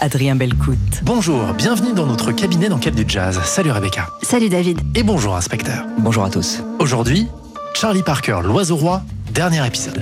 [0.00, 0.78] Adrien Belcout.
[1.02, 3.40] Bonjour, bienvenue dans notre cabinet d'enquête du jazz.
[3.44, 4.08] Salut Rebecca.
[4.22, 4.80] Salut David.
[4.94, 5.84] Et bonjour inspecteur.
[5.98, 6.62] Bonjour à tous.
[6.78, 7.28] Aujourd'hui,
[7.74, 9.02] Charlie Parker, l'oiseau roi,
[9.32, 10.00] dernier épisode.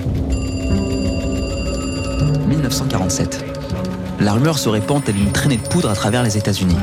[2.47, 3.43] 1947.
[4.19, 6.77] La rumeur se répand telle une traînée de poudre à travers les États-Unis.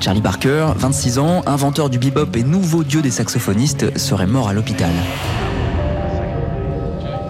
[0.00, 4.52] Charlie Parker, 26 ans, inventeur du bebop et nouveau dieu des saxophonistes, serait mort à
[4.52, 4.92] l'hôpital.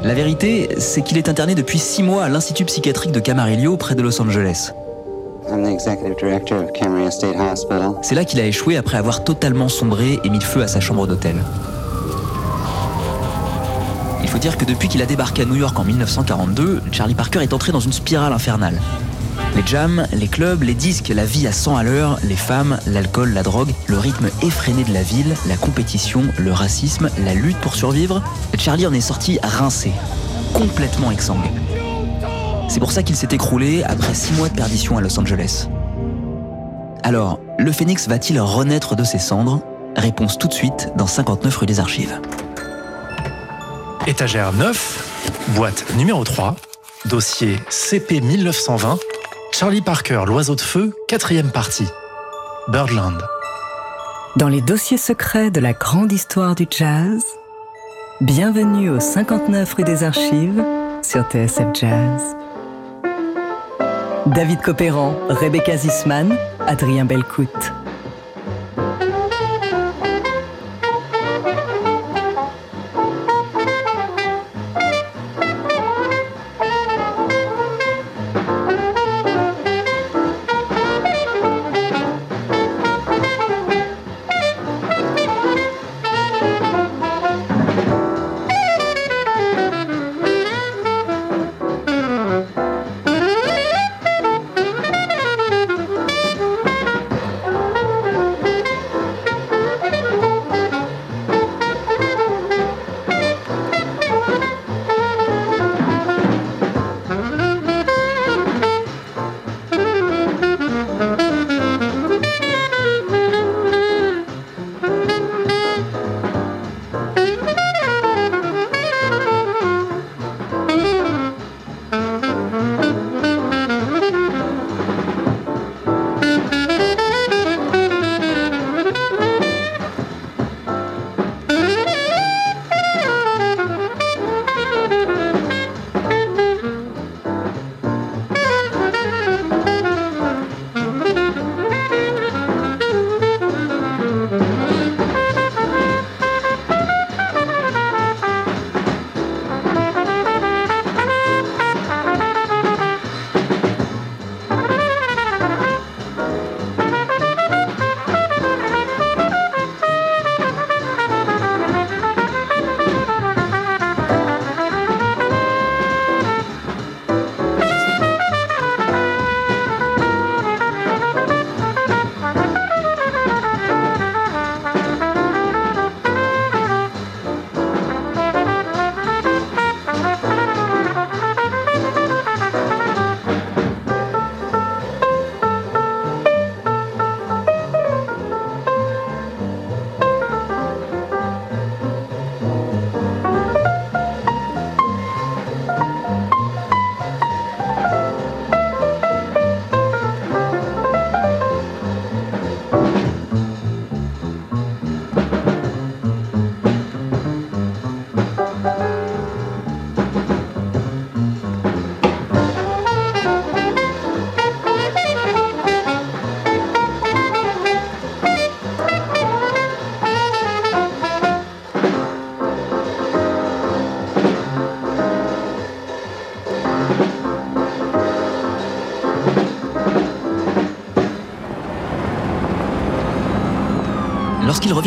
[0.03, 3.95] La vérité, c'est qu'il est interné depuis six mois à l'Institut psychiatrique de Camarillo, près
[3.95, 4.73] de Los Angeles.
[8.03, 10.81] C'est là qu'il a échoué après avoir totalement sombré et mis le feu à sa
[10.81, 11.37] chambre d'hôtel.
[14.23, 17.43] Il faut dire que depuis qu'il a débarqué à New York en 1942, Charlie Parker
[17.43, 18.81] est entré dans une spirale infernale.
[19.57, 23.33] Les jams, les clubs, les disques, la vie à 100 à l'heure, les femmes, l'alcool,
[23.33, 27.77] la drogue, le rythme effréné de la ville, la compétition, le racisme, la lutte pour
[27.77, 28.23] survivre,
[28.59, 29.93] Charlie en est sorti rincé,
[30.55, 31.51] complètement exsangue.
[32.69, 35.69] C'est pour ça qu'il s'est écroulé après six mois de perdition à Los Angeles.
[37.03, 39.61] Alors, le phénix va-t-il renaître de ses cendres?
[39.97, 42.21] Réponse tout de suite dans 59 rue des Archives.
[44.07, 46.57] Étagère 9, boîte numéro 3,
[47.07, 48.99] dossier CP 1920,
[49.53, 51.89] Charlie Parker, l'oiseau de feu, quatrième partie.
[52.69, 53.23] Birdland.
[54.37, 57.23] Dans les dossiers secrets de la grande histoire du jazz,
[58.21, 60.65] bienvenue au 59 rue des Archives
[61.03, 62.35] sur TSF Jazz.
[64.27, 66.35] David Copéran, Rebecca Zisman,
[66.67, 67.84] Adrien Belcout.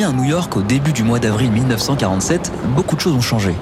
[0.04, 3.56] À New York au début du mois d'avril 1947, beaucoup de choses ont changé.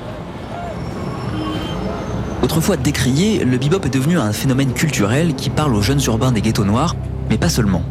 [2.42, 6.42] Autrefois décrié, le bebop est devenu un phénomène culturel qui parle aux jeunes urbains des
[6.42, 6.96] ghettos noirs,
[7.30, 7.84] mais pas seulement.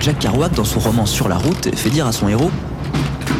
[0.00, 2.50] Jack Kerouac, dans son roman Sur la route, fait dire à son héros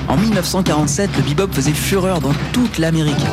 [0.09, 3.27] En 1947, le bebop faisait fureur dans toute l'Amérique.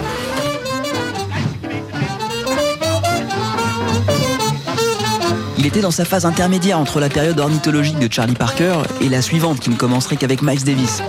[5.64, 9.22] Il était dans sa phase intermédiaire entre la période ornithologique de Charlie Parker et la
[9.22, 11.02] suivante qui ne commencerait qu'avec Miles Davis.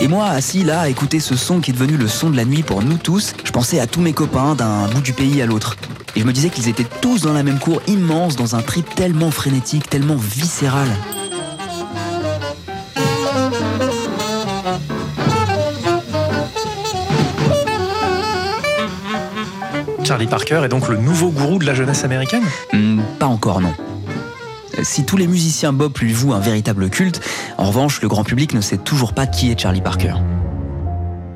[0.00, 2.44] Et moi, assis là, à écouter ce son qui est devenu le son de la
[2.44, 5.46] nuit pour nous tous, je pensais à tous mes copains d'un bout du pays à
[5.46, 5.74] l'autre.
[6.14, 8.86] Et je me disais qu'ils étaient tous dans la même cour immense, dans un trip
[8.94, 10.86] tellement frénétique, tellement viscéral.
[20.04, 23.72] Charlie Parker est donc le nouveau gourou de la jeunesse américaine Hmm, Pas encore, non.
[24.82, 27.20] Si tous les musiciens Bob lui vouent un véritable culte,
[27.58, 30.14] en revanche, le grand public ne sait toujours pas qui est Charlie Parker.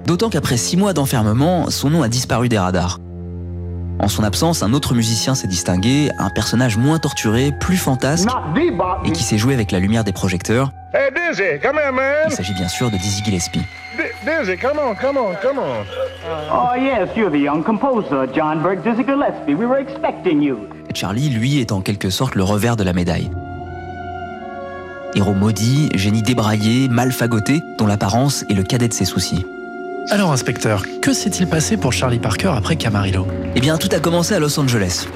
[0.07, 2.99] D'autant qu'après six mois d'enfermement, son nom a disparu des radars.
[4.01, 8.29] En son absence, un autre musicien s'est distingué, un personnage moins torturé, plus fantasque,
[9.05, 10.71] et qui s'est joué avec la lumière des projecteurs.
[10.95, 12.27] Hey, Dizzy, come here, man.
[12.29, 13.61] Il s'agit bien sûr de Dizzy Gillespie.
[13.97, 15.85] D- Dizzy, come on, come on, come on.
[16.31, 19.55] Oh, yes, you're the young composer, John Berg Dizzy Gillespie.
[19.55, 20.69] We were expecting you.
[20.95, 23.31] Charlie, lui, est en quelque sorte le revers de la médaille.
[25.15, 29.47] Héros maudit, génie débraillé, mal fagoté, dont l'apparence est le cadet de ses soucis.
[30.11, 33.27] Alors inspecteur, que s'est-il passé pour Charlie Parker après Camarillo?
[33.55, 35.07] Eh bien, tout a commencé à Los Angeles.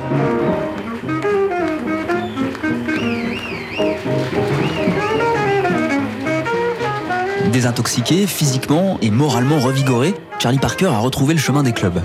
[7.53, 12.01] Désintoxiqué, physiquement et moralement revigoré, Charlie Parker a retrouvé le chemin des clubs.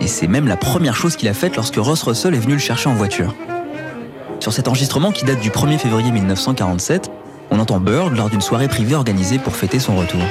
[0.00, 2.58] Et c'est même la première chose qu'il a faite lorsque Ross Russell est venu le
[2.58, 3.34] chercher en voiture.
[4.40, 7.10] Sur cet enregistrement qui date du 1er février 1947,
[7.50, 10.22] on entend Bird lors d'une soirée privée organisée pour fêter son retour.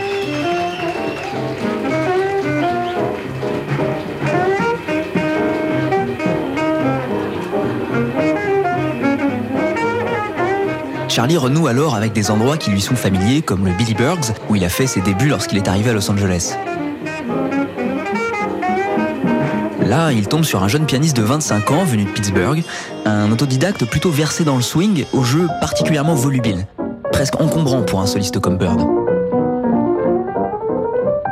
[11.17, 14.55] Charlie renoue alors avec des endroits qui lui sont familiers, comme le Billy Burgs, où
[14.55, 16.55] il a fait ses débuts lorsqu'il est arrivé à Los Angeles.
[19.83, 22.63] Là, il tombe sur un jeune pianiste de 25 ans venu de Pittsburgh,
[23.05, 26.67] un autodidacte plutôt versé dans le swing, au jeu particulièrement volubile,
[27.11, 28.79] presque encombrant pour un soliste comme Bird.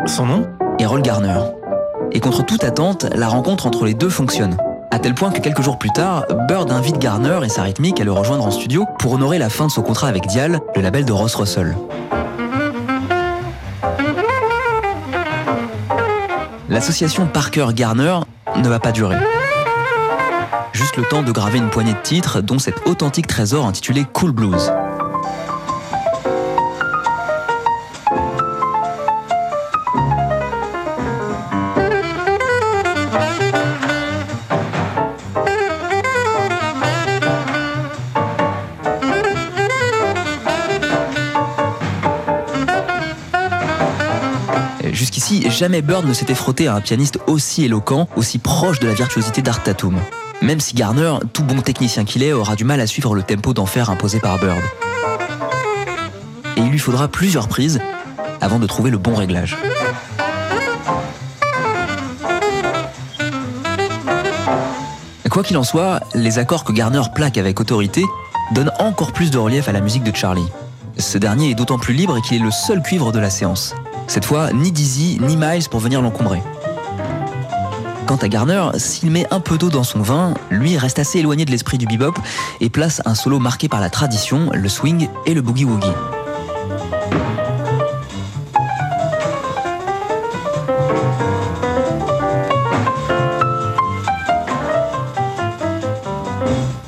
[0.07, 0.47] Son nom?
[0.79, 1.41] Errol Garner.
[2.11, 4.57] Et contre toute attente, la rencontre entre les deux fonctionne.
[4.95, 8.05] À tel point que quelques jours plus tard, Bird invite Garner et sa rythmique à
[8.05, 11.03] le rejoindre en studio pour honorer la fin de son contrat avec Dial, le label
[11.03, 11.75] de Ross Russell.
[16.69, 18.19] L'association Parker-Garner
[18.55, 19.17] ne va pas durer.
[20.71, 24.31] Juste le temps de graver une poignée de titres, dont cet authentique trésor intitulé Cool
[24.31, 24.71] Blues.
[45.65, 49.41] Jamais Bird ne s'était frotté à un pianiste aussi éloquent, aussi proche de la virtuosité
[49.41, 49.97] d'Art Tatum.
[50.43, 53.51] Même si Garner, tout bon technicien qu'il est, aura du mal à suivre le tempo
[53.51, 54.61] d'enfer imposé par Bird.
[56.55, 57.81] Et il lui faudra plusieurs prises
[58.41, 59.57] avant de trouver le bon réglage.
[65.31, 68.03] Quoi qu'il en soit, les accords que Garner plaque avec autorité
[68.53, 70.45] donnent encore plus de relief à la musique de Charlie.
[70.99, 73.73] Ce dernier est d'autant plus libre qu'il est le seul cuivre de la séance.
[74.07, 76.41] Cette fois, ni Dizzy ni Miles pour venir l'encombrer.
[78.05, 81.43] Quant à Garner, s'il met un peu d'eau dans son vin, lui reste assez éloigné
[81.43, 82.13] de l'esprit du bebop
[82.61, 85.87] et place un solo marqué par la tradition, le swing et le boogie-woogie.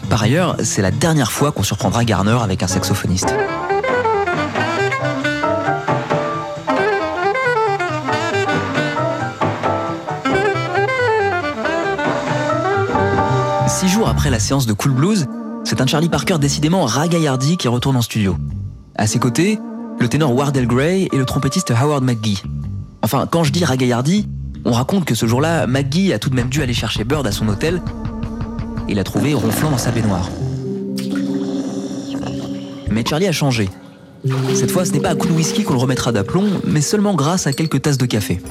[0.09, 3.33] Par ailleurs, c'est la dernière fois qu'on surprendra Garner avec un saxophoniste.
[14.17, 15.27] Après la séance de Cool Blues,
[15.63, 18.35] c'est un Charlie Parker décidément ragaillardi qui retourne en studio.
[18.95, 19.59] À ses côtés,
[19.99, 22.41] le ténor Wardell Gray et le trompettiste Howard McGee.
[23.03, 24.27] Enfin, quand je dis ragaillardi,
[24.65, 27.31] on raconte que ce jour-là, McGee a tout de même dû aller chercher Bird à
[27.31, 27.79] son hôtel
[28.89, 30.27] et l'a trouvé ronflant dans sa baignoire.
[32.89, 33.69] Mais Charlie a changé.
[34.55, 37.13] Cette fois, ce n'est pas à coup de whisky qu'on le remettra d'aplomb, mais seulement
[37.13, 38.41] grâce à quelques tasses de café.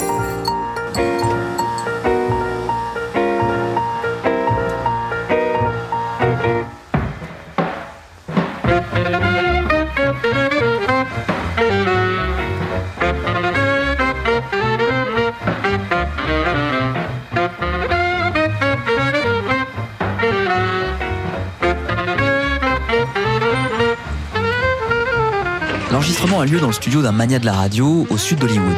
[26.47, 28.77] A lieu dans le studio d'un mania de la radio au sud d'Hollywood.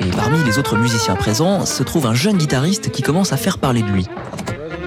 [0.00, 3.58] Et parmi les autres musiciens présents se trouve un jeune guitariste qui commence à faire
[3.58, 4.08] parler de lui.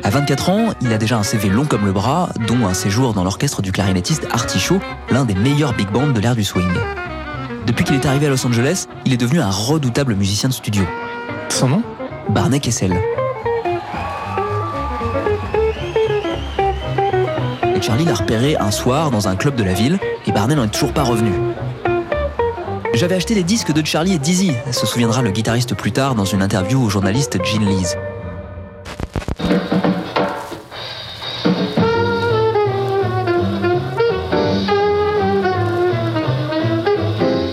[0.04, 3.14] À 24 ans, il a déjà un CV long comme le bras, dont un séjour
[3.14, 4.82] dans l'orchestre du clarinettiste Artie Shaw,
[5.12, 6.68] l'un des meilleurs big bands de l'ère du swing.
[7.66, 10.84] Depuis qu'il est arrivé à Los Angeles, il est devenu un redoutable musicien de studio.
[11.48, 11.84] Son nom?
[12.28, 12.94] Barney Kessel.
[17.82, 20.74] Charlie l'a repéré un soir dans un club de la ville et Barney n'en est
[20.74, 21.32] toujours pas revenu.
[22.94, 26.26] J'avais acheté les disques de Charlie et Dizzy, se souviendra le guitariste plus tard dans
[26.26, 27.96] une interview au journaliste Gene Lees.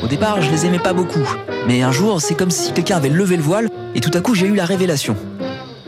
[0.03, 1.29] Au départ, je les aimais pas beaucoup,
[1.67, 4.35] mais un jour, c'est comme si quelqu'un avait levé le voile et tout à coup,
[4.35, 5.17] j'ai eu la révélation.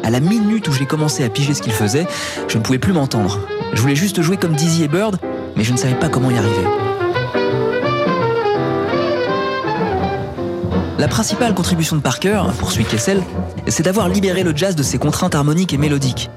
[0.03, 2.07] À la minute où j'ai commencé à piger ce qu'ils faisaient,
[2.49, 3.39] je ne pouvais plus m'entendre.
[3.75, 5.19] Je voulais juste jouer comme Dizzy et Bird,
[5.57, 6.65] mais je ne savais pas comment y arriver.
[10.99, 13.23] La principale contribution de Parker, poursuit Kessel,
[13.67, 16.31] c'est d'avoir libéré le jazz de ses contraintes harmoniques et mélodiques.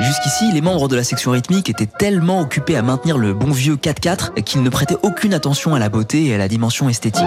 [0.00, 3.76] Jusqu'ici, les membres de la section rythmique étaient tellement occupés à maintenir le bon vieux
[3.76, 7.24] 4-4 qu'ils ne prêtaient aucune attention à la beauté et à la dimension esthétique.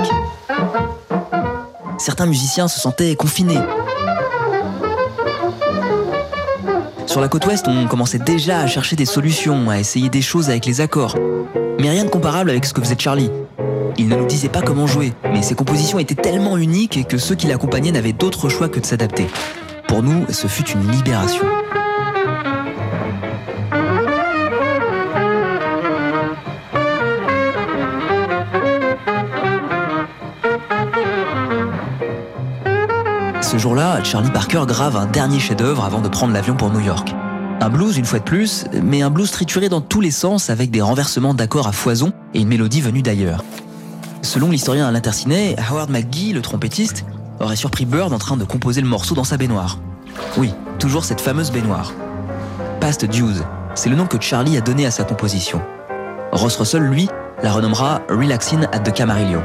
[1.97, 3.59] Certains musiciens se sentaient confinés.
[7.09, 10.51] Sur la côte ouest, on commençait déjà à chercher des solutions, à essayer des choses
[10.51, 11.17] avec les accords.
[11.79, 13.31] Mais rien de comparable avec ce que faisait Charlie.
[13.97, 17.33] Il ne nous disait pas comment jouer, mais ses compositions étaient tellement uniques que ceux
[17.33, 19.25] qui l'accompagnaient n'avaient d'autre choix que de s'adapter.
[19.87, 21.45] Pour nous, ce fut une libération.
[33.49, 37.15] Ce jour-là, Charlie Parker grave un dernier chef-d'œuvre avant de prendre l'avion pour New York.
[37.59, 40.69] Un blues une fois de plus, mais un blues trituré dans tous les sens avec
[40.69, 43.43] des renversements d'accords à foison et une mélodie venue d'ailleurs.
[44.21, 47.05] Selon l'historien Alain Tercinet, Howard McGee, le trompettiste,
[47.39, 49.79] aurait surpris Bird en train de composer le morceau dans sa baignoire.
[50.37, 51.93] Oui, toujours cette fameuse baignoire.
[52.79, 53.41] Past Dues,
[53.73, 55.59] c'est le nom que Charlie a donné à sa composition.
[56.33, 57.09] Ross Russell, lui,
[57.41, 59.41] la renommera Relaxin' at the Camarillo.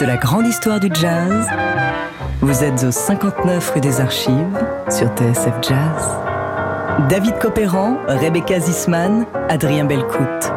[0.00, 1.46] De la grande histoire du jazz.
[2.40, 6.08] Vous êtes au 59 rue des Archives sur TSF Jazz.
[7.10, 10.52] David Copéran, Rebecca Zisman, Adrien Belcout.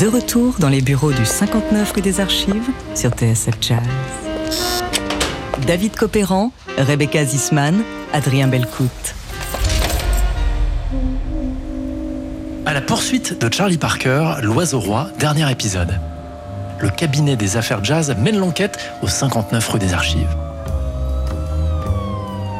[0.00, 3.78] De retour dans les bureaux du 59 rue des Archives sur TSF Jazz.
[5.64, 8.99] David Copéran, Rebecca Zisman, Adrien Belcout.
[12.70, 15.98] À la poursuite de Charlie Parker, l'oiseau roi, dernier épisode.
[16.78, 20.36] Le cabinet des affaires jazz mène l'enquête au 59 rue des Archives.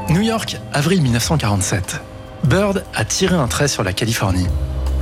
[0.09, 2.01] New York, avril 1947.
[2.43, 4.49] Bird a tiré un trait sur la Californie.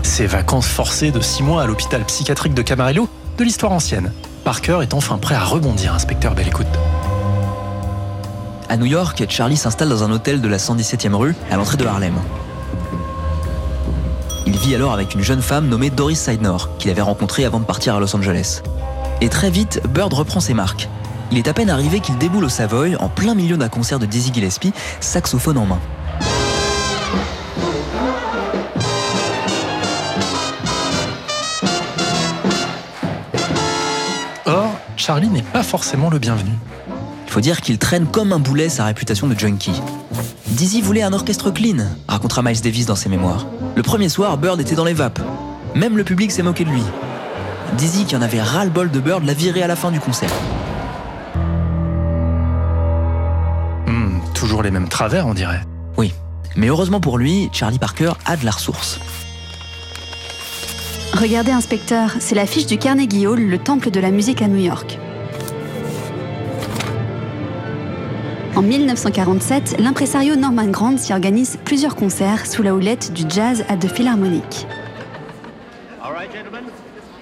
[0.03, 4.13] Ses vacances forcées de six mois à l'hôpital psychiatrique de Camarillo, de l'histoire ancienne.
[4.45, 6.67] Parker est enfin prêt à rebondir, inspecteur Bellecout.
[8.69, 11.87] À New York, Charlie s'installe dans un hôtel de la 117e rue, à l'entrée de
[11.87, 12.13] Harlem.
[14.69, 17.95] Vit alors avec une jeune femme nommée Doris Sidnor, qu'il avait rencontrée avant de partir
[17.95, 18.61] à Los Angeles.
[19.23, 20.91] Et très vite, Bird reprend ses marques.
[21.33, 24.05] Il est à peine arrivé qu'il déboule au Savoy, en plein milieu d'un concert de
[24.05, 25.79] Dizzy Gillespie, saxophone en main.
[34.45, 36.53] Or, Charlie n'est pas forcément le bienvenu.
[37.27, 39.81] Il faut dire qu'il traîne comme un boulet sa réputation de junkie.
[40.49, 43.47] Dizzy voulait un orchestre clean, racontera Miles Davis dans ses mémoires.
[43.79, 45.21] Le premier soir, Bird était dans les vapes.
[45.77, 46.83] Même le public s'est moqué de lui.
[47.75, 50.33] Dizzy, qui en avait ras-le-bol de Bird, l'a viré à la fin du concert.
[53.87, 55.61] Hmm, toujours les mêmes travers, on dirait.
[55.97, 56.13] Oui.
[56.57, 58.99] Mais heureusement pour lui, Charlie Parker a de la ressource.
[61.13, 64.99] Regardez, inspecteur, c'est l'affiche du Carnegie Hall, le temple de la musique à New York.
[68.59, 73.77] En 1947, l'impresario Norman Grant y organise plusieurs concerts sous la houlette du Jazz at
[73.77, 74.67] the Philharmonic.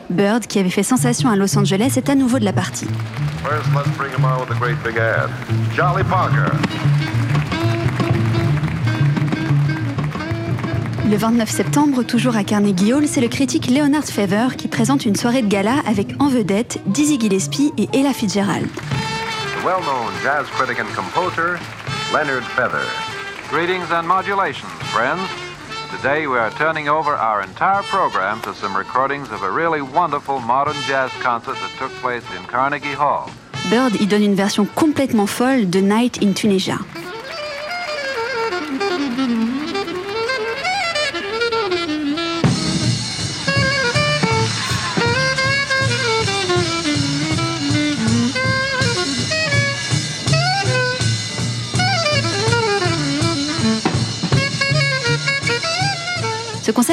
[0.08, 2.86] Bird, qui avait fait sensation à Los Angeles, est à nouveau de la partie.
[3.44, 5.28] First, let's bring him on with a great big ad.
[5.76, 6.56] Charlie Parker.
[11.10, 15.16] Le 29 septembre, toujours à Carnegie Hall, c'est le critique Leonard Feather qui présente une
[15.16, 18.68] soirée de gala avec en vedette Dizzy Gillespie et Ella Fitzgerald.
[19.66, 21.58] The well-known jazz critic and composer,
[22.12, 22.86] Leonard Feather.
[23.48, 25.28] Greetings and modulations, friends.
[25.90, 30.38] Today we are turning over our entire program to some recordings of a really wonderful
[30.38, 33.28] modern jazz concert that took place in Carnegie Hall.
[33.68, 36.78] Bird y donne une version complètement folle de Night in Tunisia.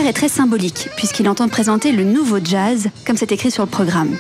[0.04, 3.70] Concert est très symbolique puisqu'il entend présenter le nouveau jazz comme c'est écrit sur le
[3.70, 4.18] programme.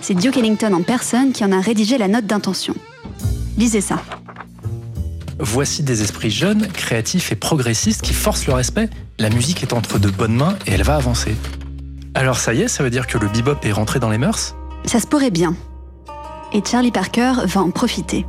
[0.00, 2.74] C'est Duke Ellington en personne qui en a rédigé la note d'intention.
[3.58, 4.00] Lisez ça.
[5.40, 8.88] Voici des esprits jeunes, créatifs et progressistes qui forcent le respect.
[9.18, 11.34] La musique est entre de bonnes mains et elle va avancer.
[12.14, 14.54] Alors ça y est, ça veut dire que le bebop est rentré dans les mœurs?
[14.84, 15.56] Ça se pourrait bien.
[16.52, 18.24] Et Charlie Parker va en profiter.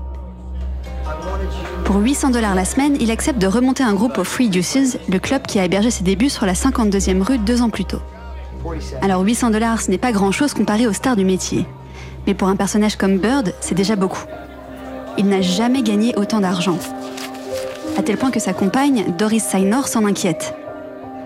[1.85, 5.19] Pour 800 dollars la semaine, il accepte de remonter un groupe au Free Deuces, le
[5.19, 7.99] club qui a hébergé ses débuts sur la 52e rue deux ans plus tôt.
[9.01, 11.65] Alors 800 dollars, ce n'est pas grand-chose comparé aux stars du métier.
[12.25, 14.23] Mais pour un personnage comme Bird, c'est déjà beaucoup.
[15.17, 16.77] Il n'a jamais gagné autant d'argent.
[17.97, 20.55] À tel point que sa compagne, Doris Sainor, s'en inquiète.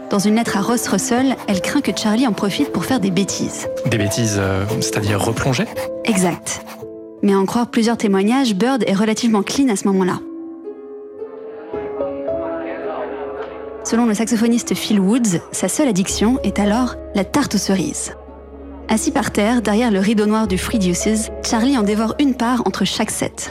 [0.10, 3.12] Dans une lettre à Ross Russell, elle craint que Charlie en profite pour faire des
[3.12, 3.68] bêtises.
[3.86, 5.66] Des bêtises, euh, c'est-à-dire replonger?
[6.06, 6.66] Exact.
[7.22, 10.20] Mais à en croire plusieurs témoignages, Bird est relativement clean à ce moment-là.
[13.90, 18.12] Selon le saxophoniste Phil Woods, sa seule addiction est alors la tarte aux cerises.
[18.90, 22.64] Assis par terre, derrière le rideau noir du Free Deuces, Charlie en dévore une part
[22.66, 23.50] entre chaque set.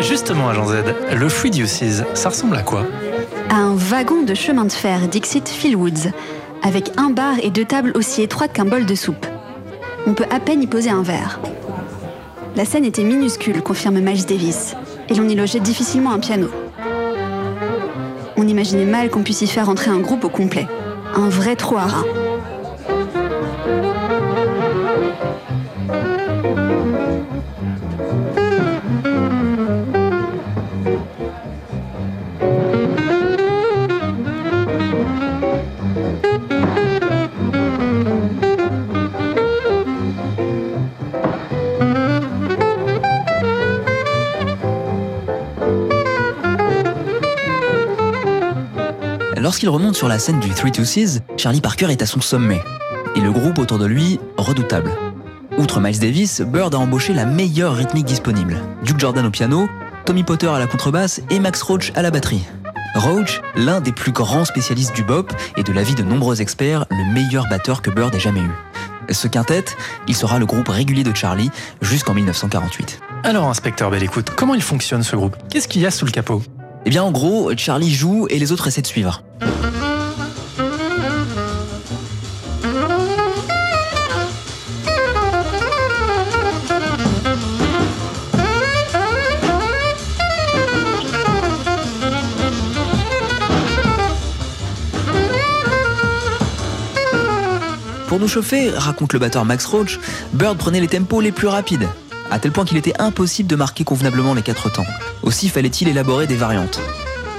[0.00, 0.74] Justement, agent Z,
[1.14, 2.86] le Free Deuces, ça ressemble à quoi?
[3.50, 6.10] À un wagon de chemin de fer, Dixit Phil Woods,
[6.64, 9.26] avec un bar et deux tables aussi étroites qu'un bol de soupe.
[10.06, 11.38] On peut à peine y poser un verre.
[12.56, 14.74] La scène était minuscule, confirme Miles Davis,
[15.10, 16.48] et l'on y logeait difficilement un piano.
[18.36, 20.66] On imaginait mal qu'on puisse y faire entrer un groupe au complet.
[21.14, 22.23] Un vrai trou à rats.
[49.54, 52.60] Lorsqu'il remonte sur la scène du Three Seas, Charlie Parker est à son sommet.
[53.14, 54.90] Et le groupe autour de lui, redoutable.
[55.58, 58.56] Outre Miles Davis, Bird a embauché la meilleure rythmique disponible.
[58.82, 59.68] Duke Jordan au piano,
[60.06, 62.42] Tommy Potter à la contrebasse et Max Roach à la batterie.
[62.96, 67.12] Roach, l'un des plus grands spécialistes du bop et de l'avis de nombreux experts, le
[67.12, 69.12] meilleur batteur que Bird ait jamais eu.
[69.12, 69.66] Ce quintet,
[70.08, 72.98] il sera le groupe régulier de Charlie jusqu'en 1948.
[73.22, 75.36] Alors, inspecteur Belle Écoute, comment il fonctionne ce groupe?
[75.48, 76.42] Qu'est-ce qu'il y a sous le capot?
[76.86, 79.22] Eh bien, en gros, Charlie joue et les autres essaient de suivre.
[98.24, 100.00] Nous chauffer, raconte le batteur Max Roach,
[100.32, 101.86] Bird prenait les tempos les plus rapides,
[102.30, 104.86] à tel point qu'il était impossible de marquer convenablement les quatre temps.
[105.22, 106.80] Aussi fallait-il élaborer des variantes.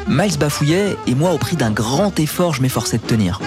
[0.07, 3.39] Miles bafouillait et moi, au prix d'un grand effort, je m'efforçais de tenir.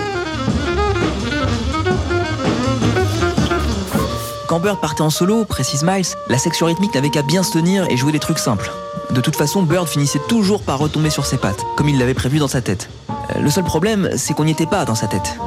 [4.48, 7.86] Quand Bird partait en solo, précise Miles, la section rythmique n'avait qu'à bien se tenir
[7.88, 8.72] et jouer des trucs simples.
[9.12, 12.38] De toute façon, Bird finissait toujours par retomber sur ses pattes, comme il l'avait prévu
[12.38, 12.90] dans sa tête.
[13.36, 15.38] Euh, Le seul problème, c'est qu'on n'y était pas dans sa tête.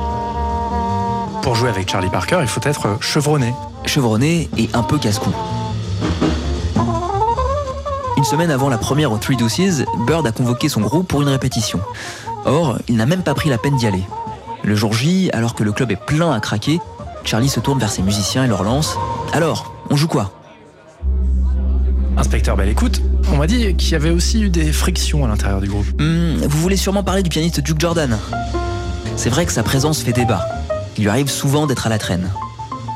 [1.41, 3.54] Pour jouer avec Charlie Parker, il faut être chevronné.
[3.86, 5.32] chevronné et un peu casse-cou.
[8.17, 11.30] Une semaine avant la première au Three Deuces, Bird a convoqué son groupe pour une
[11.30, 11.80] répétition.
[12.45, 14.04] Or, il n'a même pas pris la peine d'y aller.
[14.63, 16.80] Le jour J, alors que le club est plein à craquer,
[17.23, 18.95] Charlie se tourne vers ses musiciens et leur lance
[19.34, 20.32] Alors, on joue quoi?
[22.17, 23.01] Inspecteur Belle Écoute,
[23.34, 25.86] on m'a dit qu'il y avait aussi eu des frictions à l'intérieur du groupe.
[25.99, 28.17] Hmm, Vous voulez sûrement parler du pianiste Duke Jordan
[29.15, 30.45] C'est vrai que sa présence fait débat.
[30.97, 32.30] Il lui arrive souvent d'être à la traîne.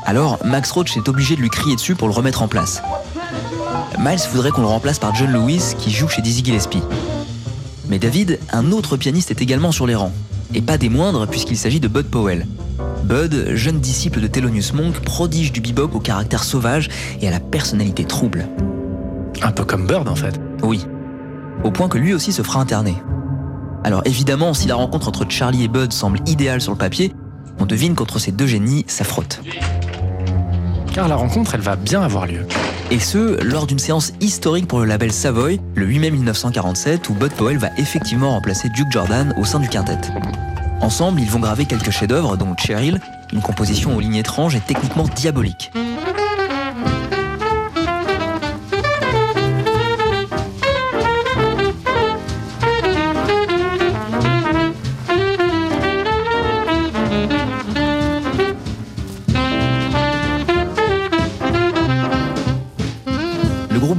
[0.04, 2.82] Alors, Max Roach est obligé de lui crier dessus pour le remettre en place.
[3.98, 6.82] Miles voudrait qu'on le remplace par John Lewis qui joue chez Dizzy Gillespie.
[7.88, 10.12] Mais David, un autre pianiste, est également sur les rangs.
[10.54, 12.46] Et pas des moindres puisqu'il s'agit de Bud Powell.
[13.04, 16.88] Bud, jeune disciple de Thelonious Monk, prodige du bebop au caractère sauvage
[17.20, 18.46] et à la personnalité trouble.
[19.42, 20.40] Un peu comme Bird en fait.
[20.62, 20.86] Oui.
[21.64, 22.96] Au point que lui aussi se fera interner.
[23.84, 27.12] Alors évidemment, si la rencontre entre Charlie et Bud semble idéale sur le papier,
[27.58, 29.40] on devine qu'entre ces deux génies, ça frotte.
[30.92, 32.46] Car la rencontre, elle va bien avoir lieu.
[32.90, 37.14] Et ce, lors d'une séance historique pour le label Savoy, le 8 mai 1947, où
[37.14, 39.98] Bud Powell va effectivement remplacer Duke Jordan au sein du quintet.
[40.80, 43.00] Ensemble, ils vont graver quelques chefs-d'œuvre, dont Cheryl,
[43.32, 45.72] une composition aux lignes étranges et techniquement diabolique.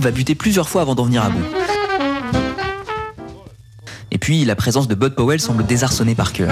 [0.07, 1.43] Va buter plusieurs fois avant d'en venir à bout.
[4.09, 6.47] Et puis, la présence de Bud Powell semble désarçonner Parker.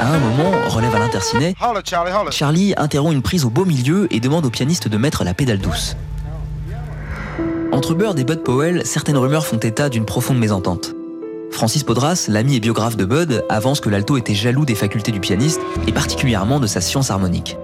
[0.00, 1.54] À un moment, relève à l'interciné.
[2.30, 5.58] Charlie interrompt une prise au beau milieu et demande au pianiste de mettre la pédale
[5.58, 5.94] douce.
[7.70, 10.94] Entre Bird et Bud Powell, certaines rumeurs font état d'une profonde mésentente.
[11.50, 15.20] Francis Podras, l'ami et biographe de Bud, avance que l'alto était jaloux des facultés du
[15.20, 17.58] pianiste et particulièrement de sa science harmonique.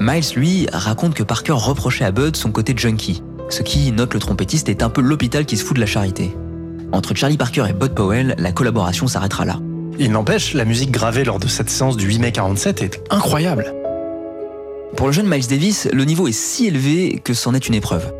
[0.00, 4.20] Miles, lui, raconte que Parker reprochait à Bud son côté junkie, ce qui, note le
[4.20, 6.36] trompettiste, est un peu l'hôpital qui se fout de la charité.
[6.92, 9.60] Entre Charlie Parker et Bud Powell, la collaboration s'arrêtera là.
[9.98, 13.72] Il n'empêche, la musique gravée lors de cette séance du 8 mai 47 est incroyable.
[14.96, 18.12] Pour le jeune Miles Davis, le niveau est si élevé que c'en est une épreuve.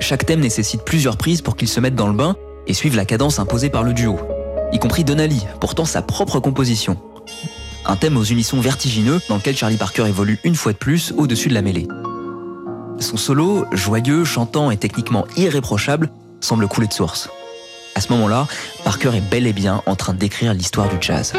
[0.00, 3.04] Chaque thème nécessite plusieurs prises pour qu'il se mette dans le bain et suive la
[3.04, 4.18] cadence imposée par le duo,
[4.72, 6.96] y compris Donnelly, pourtant sa propre composition.
[7.86, 11.48] Un thème aux unissons vertigineux dans lequel Charlie Parker évolue une fois de plus au-dessus
[11.48, 11.86] de la mêlée.
[12.98, 17.28] Son solo, joyeux, chantant et techniquement irréprochable, semble couler de source.
[17.94, 18.46] À ce moment-là,
[18.84, 21.34] Parker est bel et bien en train d'écrire l'histoire du jazz.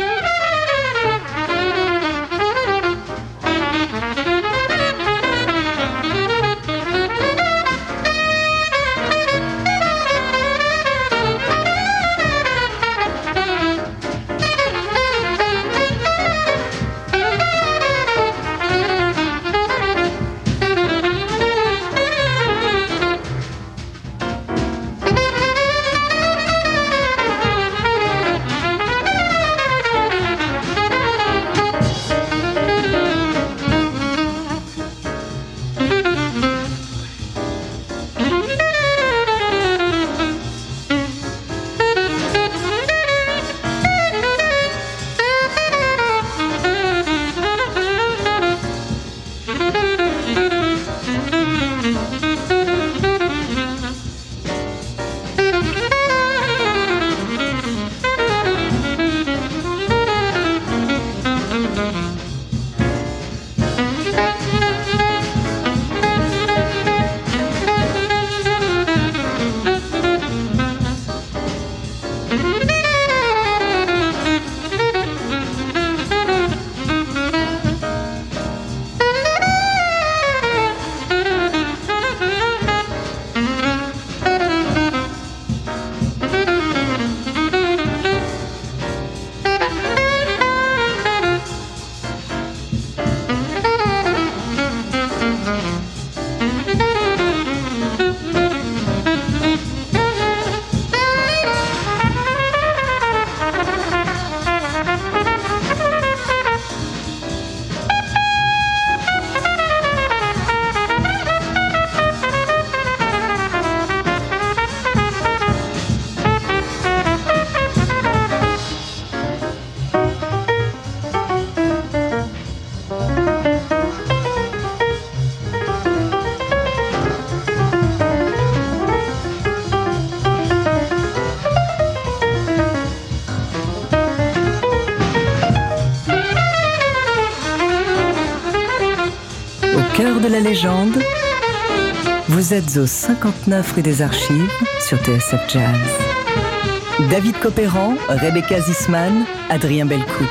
[142.30, 147.10] Vous êtes au 59 rue des Archives sur TSF Jazz.
[147.10, 150.30] David Copéran, Rebecca Zisman, Adrien Belcout.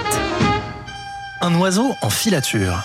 [1.43, 2.85] Un oiseau en filature.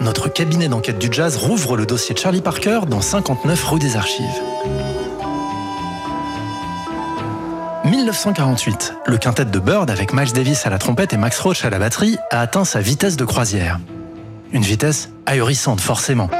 [0.00, 4.40] Notre cabinet d'enquête du jazz rouvre le dossier Charlie Parker dans 59 rue des Archives.
[7.84, 11.70] 1948, le quintet de Bird avec Miles Davis à la trompette et Max Roach à
[11.70, 13.80] la batterie a atteint sa vitesse de croisière.
[14.52, 16.30] Une vitesse ahurissante forcément.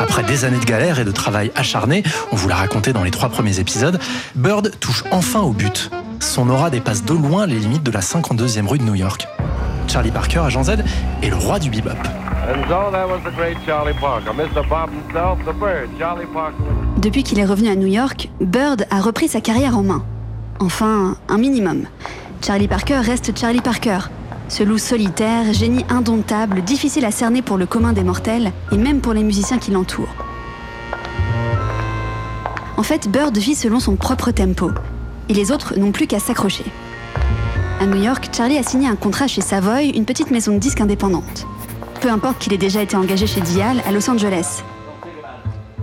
[0.00, 3.10] Après des années de galère et de travail acharné, on vous l'a raconté dans les
[3.10, 3.98] trois premiers épisodes,
[4.34, 5.90] Bird touche enfin au but.
[6.20, 9.26] Son aura dépasse de loin les limites de la 52e rue de New York.
[9.86, 10.70] Charlie Parker, agent Z,
[11.22, 11.90] est le roi du bebop.
[16.98, 20.04] Depuis qu'il est revenu à New York, Bird a repris sa carrière en main.
[20.60, 21.84] Enfin, un minimum.
[22.44, 23.98] Charlie Parker reste Charlie Parker.
[24.48, 29.00] Ce loup solitaire, génie indomptable, difficile à cerner pour le commun des mortels et même
[29.00, 30.14] pour les musiciens qui l'entourent.
[32.76, 34.70] En fait, Bird vit selon son propre tempo.
[35.28, 36.64] Et les autres n'ont plus qu'à s'accrocher.
[37.80, 40.80] À New York, Charlie a signé un contrat chez Savoy, une petite maison de disques
[40.80, 41.46] indépendante.
[42.00, 44.62] Peu importe qu'il ait déjà été engagé chez Dial à Los Angeles.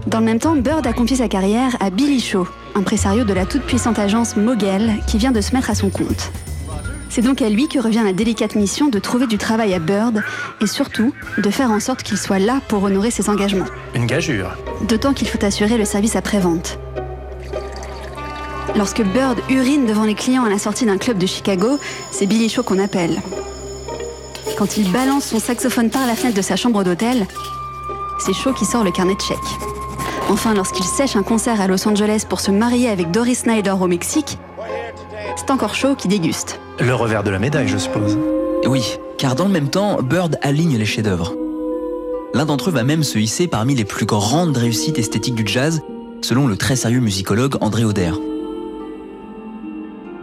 [0.06, 3.46] Dans le même temps, Bird a confié sa carrière à Billy Shaw, impresario de la
[3.46, 6.32] toute puissante agence Mogel qui vient de se mettre à son compte.
[7.14, 10.24] C'est donc à lui que revient la délicate mission de trouver du travail à Bird
[10.62, 13.66] et surtout de faire en sorte qu'il soit là pour honorer ses engagements.
[13.94, 14.58] Une gageure.
[14.88, 16.80] D'autant qu'il faut assurer le service après-vente.
[18.78, 21.78] Lorsque Bird urine devant les clients à la sortie d'un club de Chicago,
[22.12, 23.22] c'est Billy Shaw qu'on appelle.
[24.58, 27.28] Quand il balance son saxophone par la fenêtre de sa chambre d'hôtel,
[28.20, 29.38] c'est Shaw qui sort le carnet de chèques.
[30.30, 33.88] Enfin, lorsqu'il sèche un concert à Los Angeles pour se marier avec Doris Snyder au
[33.88, 34.38] Mexique,
[35.36, 36.60] c'est encore Shaw qui déguste.
[36.80, 38.18] Le revers de la médaille, je suppose.
[38.66, 41.36] Oui, car dans le même temps, Bird aligne les chefs-d'œuvre.
[42.34, 45.82] L'un d'entre eux va même se hisser parmi les plus grandes réussites esthétiques du jazz,
[46.22, 48.12] selon le très sérieux musicologue André Oder.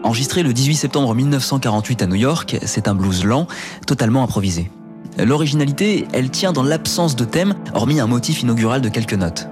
[0.05, 3.47] Enregistré le 18 septembre 1948 à New York, c'est un blues lent,
[3.87, 4.71] totalement improvisé.
[5.19, 9.49] L'originalité, elle tient dans l'absence de thème, hormis un motif inaugural de quelques notes.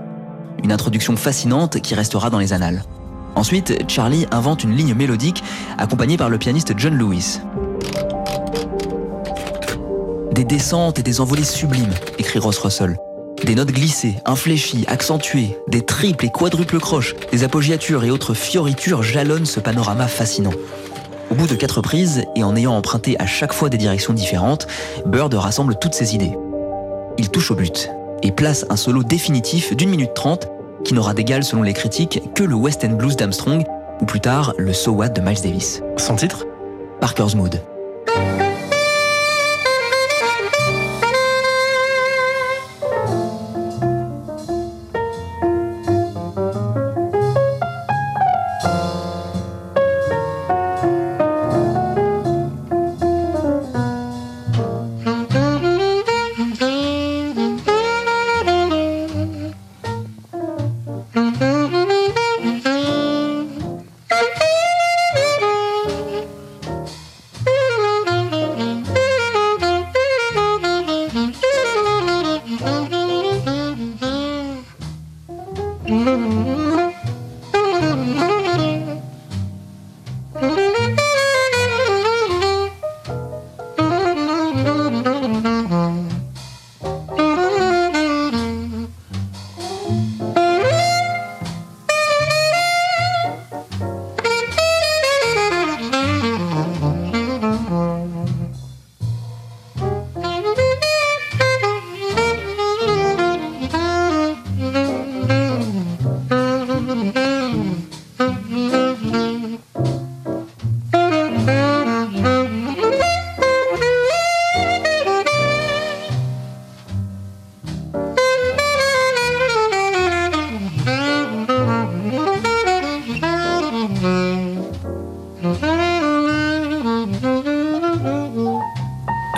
[0.62, 2.84] Une introduction fascinante qui restera dans les annales.
[3.36, 5.44] Ensuite, Charlie invente une ligne mélodique
[5.76, 7.40] accompagnée par le pianiste John Lewis.
[10.32, 12.96] Des descentes et des envolées sublimes, écrit Ross Russell.
[13.44, 19.02] Des notes glissées, infléchies, accentuées, des triples et quadruples croches, des appoggiatures et autres fioritures
[19.02, 20.52] jalonnent ce panorama fascinant.
[21.30, 24.66] Au bout de quatre prises, et en ayant emprunté à chaque fois des directions différentes,
[25.04, 26.32] Bird rassemble toutes ses idées.
[27.18, 27.90] Il touche au but
[28.22, 30.48] et place un solo définitif d'une minute trente
[30.84, 33.64] qui n'aura d'égal selon les critiques que le West End Blues d'Armstrong
[34.00, 35.82] ou plus tard le So What de Miles Davis.
[35.96, 36.46] Son titre?
[37.00, 37.60] Parker's Mood.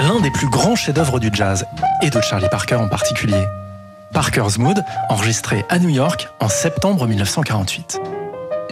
[0.09, 1.67] L'un des plus grands chefs-d'œuvre du jazz,
[2.01, 3.45] et de Charlie Parker en particulier.
[4.15, 8.01] Parker's Mood, enregistré à New York en septembre 1948.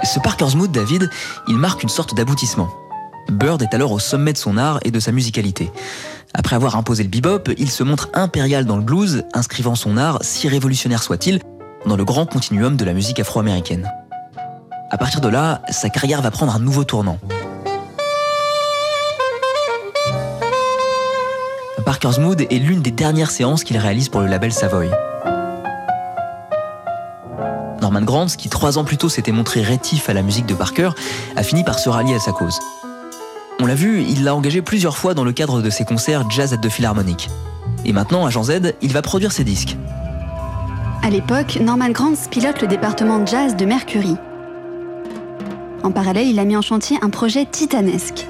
[0.03, 1.11] Ce Parker's Mood, David,
[1.47, 2.71] il marque une sorte d'aboutissement.
[3.29, 5.71] Bird est alors au sommet de son art et de sa musicalité.
[6.33, 10.21] Après avoir imposé le bebop, il se montre impérial dans le blues, inscrivant son art,
[10.23, 11.41] si révolutionnaire soit-il,
[11.85, 13.93] dans le grand continuum de la musique afro-américaine.
[14.91, 17.19] À partir de là, sa carrière va prendre un nouveau tournant.
[21.99, 24.91] Parker's Mood est l'une des dernières séances qu'il réalise pour le label Savoy.
[27.81, 30.91] Norman Granz, qui trois ans plus tôt s'était montré rétif à la musique de Parker,
[31.37, 32.59] a fini par se rallier à sa cause.
[33.61, 36.53] On l'a vu, il l'a engagé plusieurs fois dans le cadre de ses concerts Jazz
[36.53, 37.31] at the Philharmonic.
[37.87, 39.79] Et maintenant, à Jean Z, il va produire ses disques.
[41.03, 44.17] À l'époque, Norman Granz pilote le département jazz de Mercury.
[45.83, 48.27] En parallèle, il a mis en chantier un projet titanesque.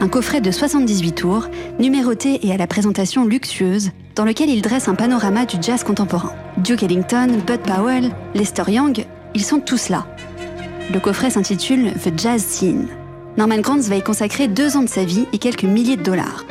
[0.00, 1.48] Un coffret de 78 tours,
[1.80, 6.32] numéroté et à la présentation luxueuse, dans lequel il dresse un panorama du jazz contemporain.
[6.58, 10.06] Duke Ellington, Bud Powell, Lester Young, ils sont tous là.
[10.94, 12.86] Le coffret s'intitule The Jazz Scene.
[13.36, 16.44] Norman Granz va y consacrer deux ans de sa vie et quelques milliers de dollars.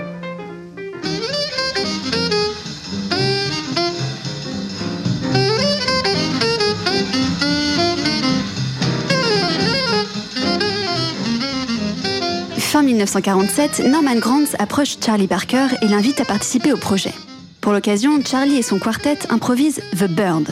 [12.88, 17.12] 1947, Norman Granz approche Charlie Parker et l'invite à participer au projet.
[17.60, 20.48] Pour l'occasion, Charlie et son quartet improvisent The Bird.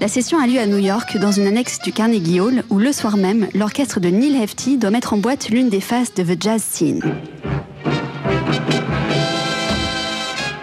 [0.00, 2.92] La session a lieu à New York, dans une annexe du Carnegie Hall, où le
[2.92, 6.40] soir même, l'orchestre de Neil Hefti doit mettre en boîte l'une des faces de The
[6.40, 7.02] Jazz Scene.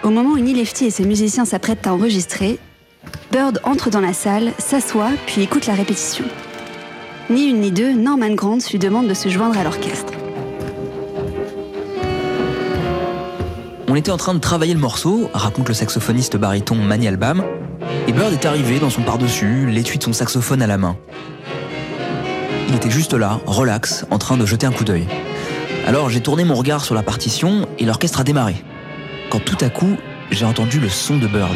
[0.02, 2.58] Au moment où Neil Hefti et ses musiciens s'apprêtent à enregistrer,
[3.30, 6.24] Bird entre dans la salle, s'assoit, puis écoute la répétition.
[7.30, 10.14] Ni une ni deux, Norman Granz lui demande de se joindre à l'orchestre.
[13.86, 17.44] On était en train de travailler le morceau, raconte le saxophoniste baryton Manny Albam,
[18.06, 20.96] et Bird est arrivé dans son par-dessus, l'étui de son saxophone à la main.
[22.70, 25.06] Il était juste là, relax, en train de jeter un coup d'œil.
[25.86, 28.56] Alors j'ai tourné mon regard sur la partition et l'orchestre a démarré.
[29.28, 29.96] Quand tout à coup,
[30.30, 31.54] j'ai entendu le son de Bird.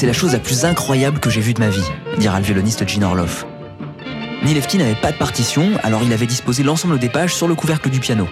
[0.00, 1.84] C'est la chose la plus incroyable que j'ai vue de ma vie,
[2.16, 3.44] dira le violoniste Gene Orloff.
[4.42, 7.54] Neil Lefty n'avait pas de partition, alors il avait disposé l'ensemble des pages sur le
[7.54, 8.26] couvercle du piano.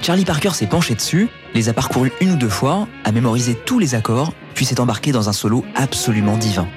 [0.00, 3.80] Charlie Parker s'est penché dessus, les a parcourus une ou deux fois, a mémorisé tous
[3.80, 6.68] les accords, puis s'est embarqué dans un solo absolument divin.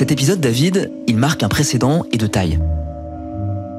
[0.00, 2.58] Cet épisode, David, il marque un précédent et de taille.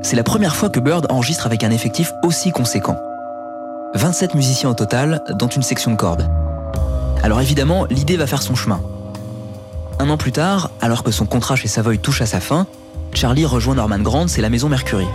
[0.04, 2.96] C'est la première fois que Bird enregistre avec un effectif aussi conséquent.
[3.96, 6.30] 27 musiciens au total, dont une section de cordes.
[7.24, 8.82] Alors évidemment, l'idée va faire son chemin.
[9.98, 12.68] Un an plus tard, alors que son contrat chez Savoy touche à sa fin,
[13.16, 15.08] Charlie rejoint Norman Granz et la maison Mercury.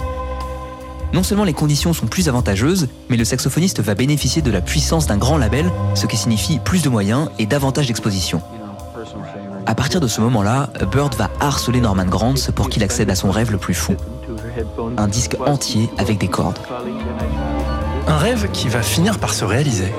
[1.13, 5.07] Non seulement les conditions sont plus avantageuses, mais le saxophoniste va bénéficier de la puissance
[5.07, 8.43] d'un grand label, ce qui signifie plus de moyens et davantage d'exposition.
[9.67, 13.33] À partir de ce moment-là, Bird va harceler Norman Granz pour qu'il accède à son
[13.33, 13.95] rêve le plus fou.
[14.97, 16.59] Un disque entier avec des cordes.
[18.07, 19.93] Un rêve qui va finir par se réaliser.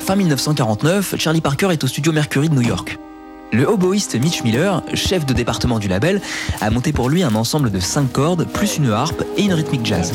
[0.00, 2.98] Fin 1949, Charlie Parker est au studio Mercury de New York.
[3.52, 6.20] Le oboïste Mitch Miller, chef de département du label,
[6.60, 9.84] a monté pour lui un ensemble de 5 cordes, plus une harpe et une rythmique
[9.84, 10.12] jazz.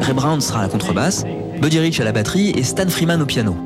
[0.00, 1.24] Ray Brown sera à la contrebasse,
[1.60, 3.56] Buddy Rich à la batterie et Stan Freeman au piano.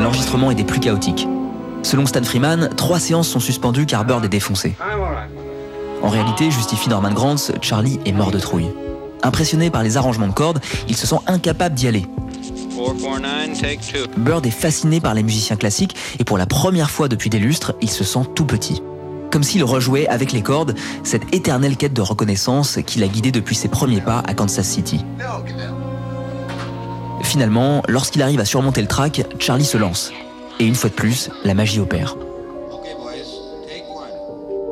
[0.00, 1.28] L'enregistrement est des plus chaotiques.
[1.82, 4.74] Selon Stan Freeman, trois séances sont suspendues car Bird est défoncé.
[6.02, 8.68] En réalité, justifie Norman Granz, Charlie est mort de trouille.
[9.22, 12.06] Impressionné par les arrangements de cordes, il se sent incapable d'y aller.
[14.16, 17.74] Bird est fasciné par les musiciens classiques et pour la première fois depuis des lustres,
[17.80, 18.82] il se sent tout petit.
[19.36, 20.74] Comme s'il rejouait avec les cordes
[21.04, 25.04] cette éternelle quête de reconnaissance qui l'a guidé depuis ses premiers pas à Kansas City.
[27.22, 30.10] Finalement, lorsqu'il arrive à surmonter le track, Charlie se lance.
[30.58, 32.16] Et une fois de plus, la magie opère.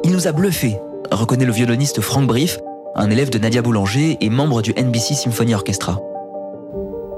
[0.03, 0.79] Il nous a bluffé,
[1.11, 2.59] reconnaît le violoniste Frank Brief,
[2.95, 6.01] un élève de Nadia Boulanger et membre du NBC Symphony Orchestra.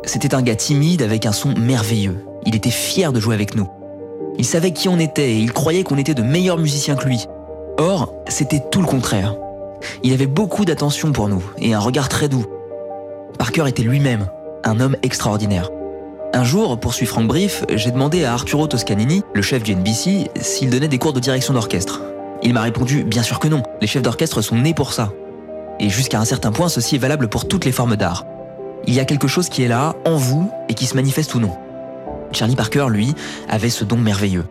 [0.02, 2.24] C'était un gars timide avec un son merveilleux.
[2.44, 3.68] Il était fier de jouer avec nous.
[4.36, 7.24] Il savait qui on était et il croyait qu'on était de meilleurs musiciens que lui.
[7.78, 9.34] Or, c'était tout le contraire.
[10.02, 12.46] Il avait beaucoup d'attention pour nous et un regard très doux.
[13.38, 14.28] Parker était lui-même
[14.64, 15.70] un homme extraordinaire.
[16.32, 20.70] Un jour, poursuit Frank Brief, j'ai demandé à Arturo Toscanini, le chef du NBC, s'il
[20.70, 22.02] donnait des cours de direction d'orchestre.
[22.42, 25.12] Il m'a répondu bien sûr que non, les chefs d'orchestre sont nés pour ça.
[25.78, 28.24] Et jusqu'à un certain point, ceci est valable pour toutes les formes d'art.
[28.86, 31.40] Il y a quelque chose qui est là, en vous, et qui se manifeste ou
[31.40, 31.52] non.
[32.32, 33.14] Charlie Parker, lui,
[33.48, 34.44] avait ce don merveilleux.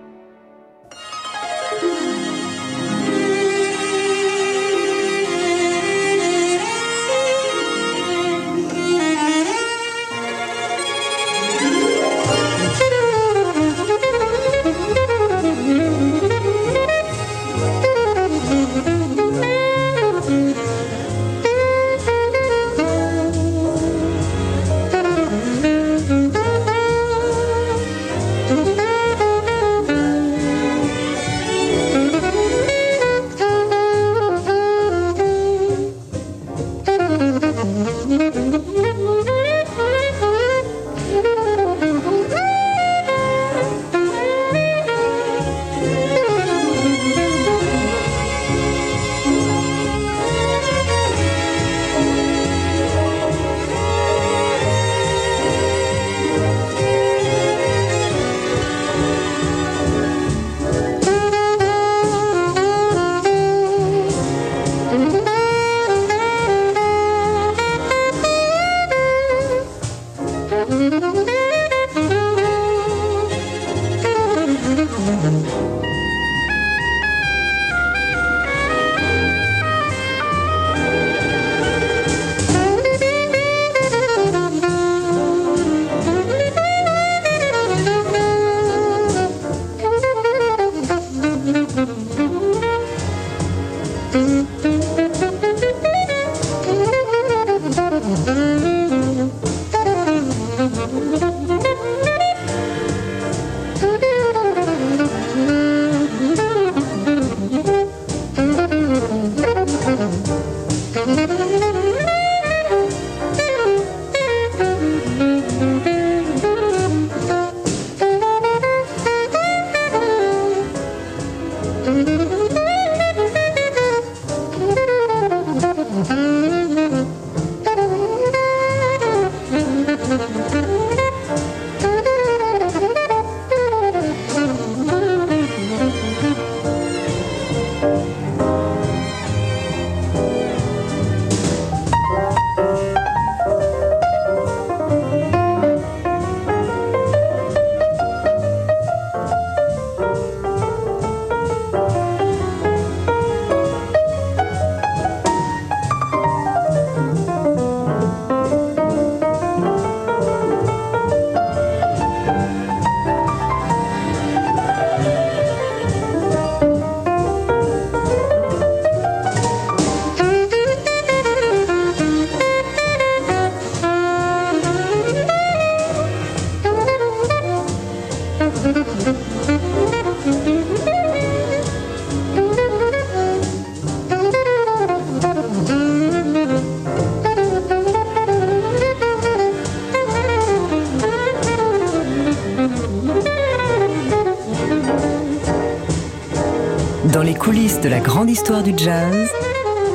[197.26, 199.32] Les coulisses de la grande histoire du jazz,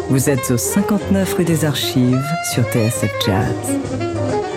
[0.08, 3.54] vous êtes au 59 rue des Archives sur TSF Jazz.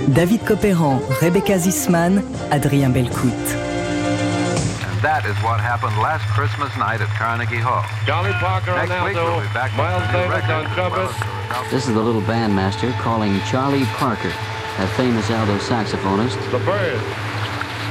[0.08, 3.30] David Copéran, Rebecca Zisman, Adrien Belcout.
[4.90, 7.84] And that is what happened last Christmas night at Carnegie Hall.
[8.08, 9.42] Charlie Parker on alto,
[9.78, 11.10] Miles Davis on trumpet.
[11.70, 14.34] This is the little bandmaster calling Charlie Parker,
[14.80, 16.40] that famous alto saxophonist.
[16.50, 16.60] The.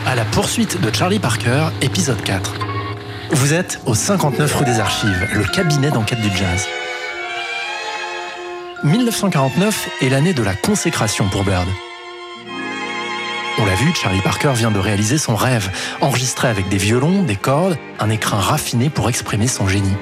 [0.07, 2.62] À la poursuite de Charlie Parker, épisode 4.
[3.35, 6.68] Vous êtes au 59 rue des Archives, le cabinet d'enquête du jazz.
[8.85, 11.66] 1949 est l'année de la consécration pour Bird.
[13.59, 15.70] On l'a vu, Charlie Parker vient de réaliser son rêve,
[16.03, 19.97] enregistré avec des violons, des cordes, un écrin raffiné pour exprimer son génie.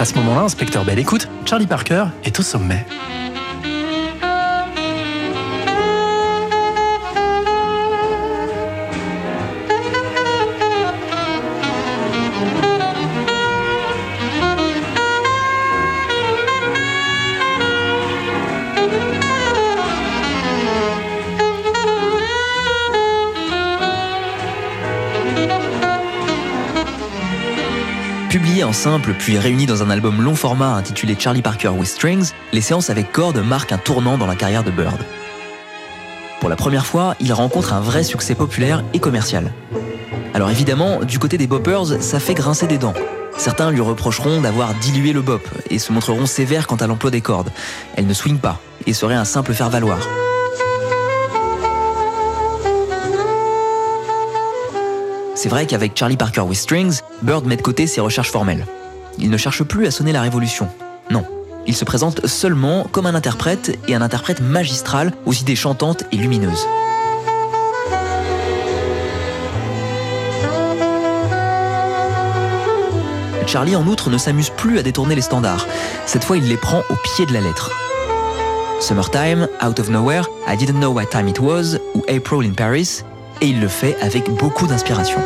[0.00, 2.86] À ce moment-là, inspecteur Bell écoute, Charlie Parker est au sommet.
[28.74, 32.32] Publié en simple puis réuni dans un album long format intitulé Charlie Parker with Strings,
[32.52, 34.98] les séances avec cordes marquent un tournant dans la carrière de Bird.
[36.40, 39.52] pour la première fois, il rencontre un vrai succès populaire et commercial.
[40.34, 42.94] Alors évidemment, du côté des boppers, ça fait grincer des dents.
[43.36, 47.20] Certains lui reprocheront d'avoir dilué le bop et se montreront sévères quant à l'emploi des
[47.20, 47.52] cordes.
[47.96, 50.00] Elle ne swing pas et serait un simple faire-valoir.
[55.44, 58.64] C'est vrai qu'avec Charlie Parker with Strings, Bird met de côté ses recherches formelles.
[59.18, 60.70] Il ne cherche plus à sonner la révolution.
[61.10, 61.22] Non.
[61.66, 66.16] Il se présente seulement comme un interprète et un interprète magistral aux idées chantantes et
[66.16, 66.66] lumineuses.
[73.46, 75.66] Charlie, en outre, ne s'amuse plus à détourner les standards.
[76.06, 77.70] Cette fois, il les prend au pied de la lettre.
[78.80, 83.04] Summertime, Out of Nowhere, I Didn't Know What Time It Was ou April in Paris,
[83.44, 85.18] et il le fait avec beaucoup d'inspiration.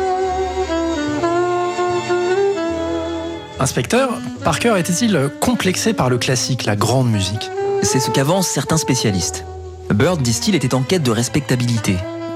[3.61, 4.09] Inspecteur,
[4.43, 7.49] Parker était-il complexé par le classique, la grande musique?
[7.81, 9.45] C'est ce qu'avancent certains spécialistes.
[9.93, 11.95] Bird, disent-ils, était en quête de respectabilité.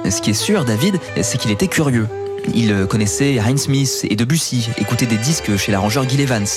[0.09, 2.07] Ce qui est sûr, David, c'est qu'il était curieux.
[2.53, 6.47] Il connaissait Heinz Smith et Debussy, écoutait des disques chez l'arrangeur Gil Evans.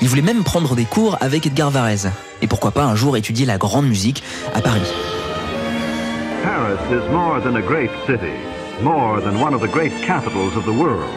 [0.00, 2.10] Il voulait même prendre des cours avec Edgar Varese.
[2.40, 4.22] Et pourquoi pas un jour étudier la grande musique
[4.54, 4.80] à Paris?
[6.42, 8.32] Paris is more than a great city,
[8.82, 11.14] more than one of the great capitals of the world.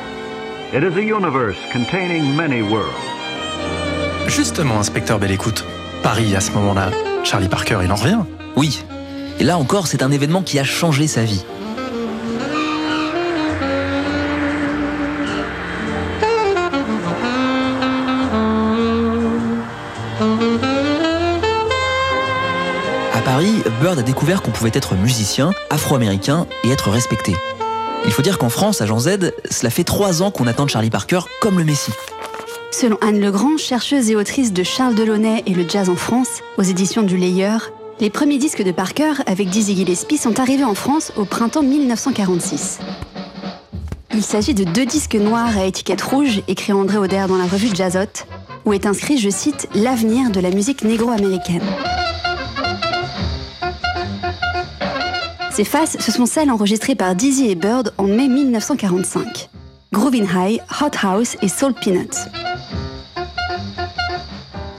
[0.72, 2.94] It is a universe containing many worlds.
[4.28, 5.66] Justement, inspecteur Belle Écoute,
[6.04, 6.92] Paris à ce moment-là,
[7.24, 8.20] Charlie Parker, il en revient
[8.56, 8.84] Oui.
[9.40, 11.44] Et là encore, c'est un événement qui a changé sa vie.
[23.14, 27.34] À Paris, Bird a découvert qu'on pouvait être musicien, afro-américain et être respecté.
[28.06, 30.90] Il faut dire qu'en France, à Jean Z, cela fait trois ans qu'on attend Charlie
[30.90, 31.92] Parker comme le Messie.
[32.72, 36.64] Selon Anne Legrand, chercheuse et autrice de Charles Delaunay et le jazz en France, aux
[36.64, 37.58] éditions du Layer,
[38.00, 42.80] les premiers disques de Parker avec Dizzy Gillespie sont arrivés en France au printemps 1946.
[44.14, 47.74] Il s'agit de deux disques noirs à étiquette rouge écrits André Auder dans la revue
[47.74, 48.26] Jazzot,
[48.66, 51.64] où est inscrit, je cite, l'avenir de la musique négro-américaine.
[55.56, 59.48] Ces faces, ce sont celles enregistrées par Dizzy et Bird en mai 1945.
[59.94, 62.28] Groovin' High, Hot House et Soul Peanuts.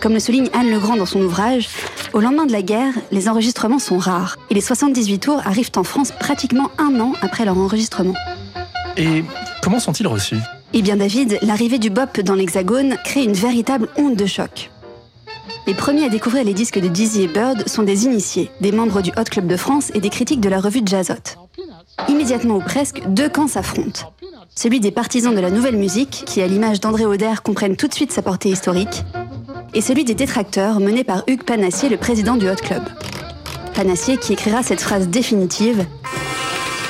[0.02, 1.70] Comme le souligne Anne Legrand dans son ouvrage,
[2.12, 5.82] au lendemain de la guerre, les enregistrements sont rares et les 78 tours arrivent en
[5.82, 8.12] France pratiquement un an après leur enregistrement.
[8.98, 9.24] Et
[9.62, 10.36] comment sont-ils reçus?
[10.74, 14.70] Eh bien David, l'arrivée du bop dans l'Hexagone crée une véritable onde de choc.
[15.66, 19.02] Les premiers à découvrir les disques de Dizzy et Bird sont des initiés, des membres
[19.02, 21.14] du Hot Club de France et des critiques de la revue Jazzot.
[22.08, 24.12] Immédiatement ou presque, deux camps s'affrontent.
[24.54, 27.94] Celui des partisans de la nouvelle musique, qui à l'image d'André Auder comprennent tout de
[27.94, 29.02] suite sa portée historique,
[29.74, 32.82] et celui des détracteurs mené par Hugues Panassier, le président du Hot Club.
[33.74, 35.84] Panassier qui écrira cette phrase définitive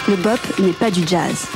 [0.07, 1.47] Le bop n'est pas du jazz.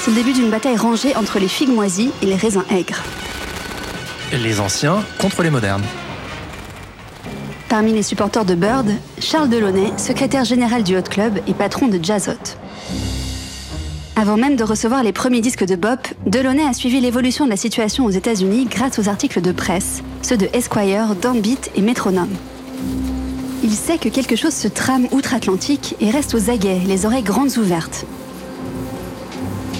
[0.00, 3.02] C'est le début d'une bataille rangée entre les figues moisies et les raisins aigres.
[4.32, 5.84] Les anciens contre les modernes.
[7.68, 12.02] Parmi les supporters de Bird, Charles Delaunay, secrétaire général du Hot Club et patron de
[12.02, 12.32] Jazzot.
[14.16, 17.56] Avant même de recevoir les premiers disques de bop, Delaunay a suivi l'évolution de la
[17.56, 22.34] situation aux États-Unis grâce aux articles de presse, ceux de Esquire, Downbeat et Metronome.
[23.62, 27.56] Il sait que quelque chose se trame outre-Atlantique et reste aux aguets, les oreilles grandes
[27.58, 28.06] ouvertes.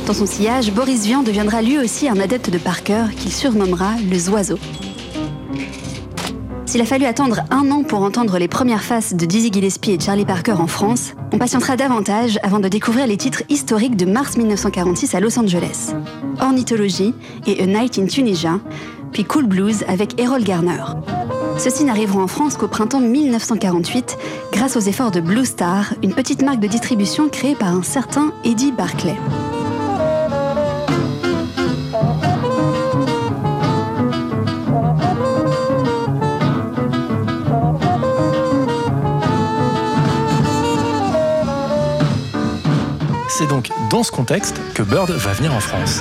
[0.06, 4.16] Dans son sillage, Boris Vian deviendra lui aussi un adepte de Parker qu'il surnommera le
[4.16, 4.56] Zoiseau.
[6.64, 9.98] S'il a fallu attendre un an pour entendre les premières faces de Dizzy Gillespie et
[9.98, 14.36] Charlie Parker en France, on patientera davantage avant de découvrir les titres historiques de mars
[14.36, 15.92] 1946 à Los Angeles.
[16.40, 17.12] Ornithologie
[17.48, 18.60] et A Night in Tunisia,
[19.10, 20.84] puis Cool Blues avec Errol Garner.
[21.58, 24.16] Ceux-ci n'arriveront en France qu'au printemps 1948
[24.52, 28.32] grâce aux efforts de Blue Star, une petite marque de distribution créée par un certain
[28.44, 29.16] Eddie Barclay.
[43.38, 46.00] C'est donc dans ce contexte que Bird va venir en France.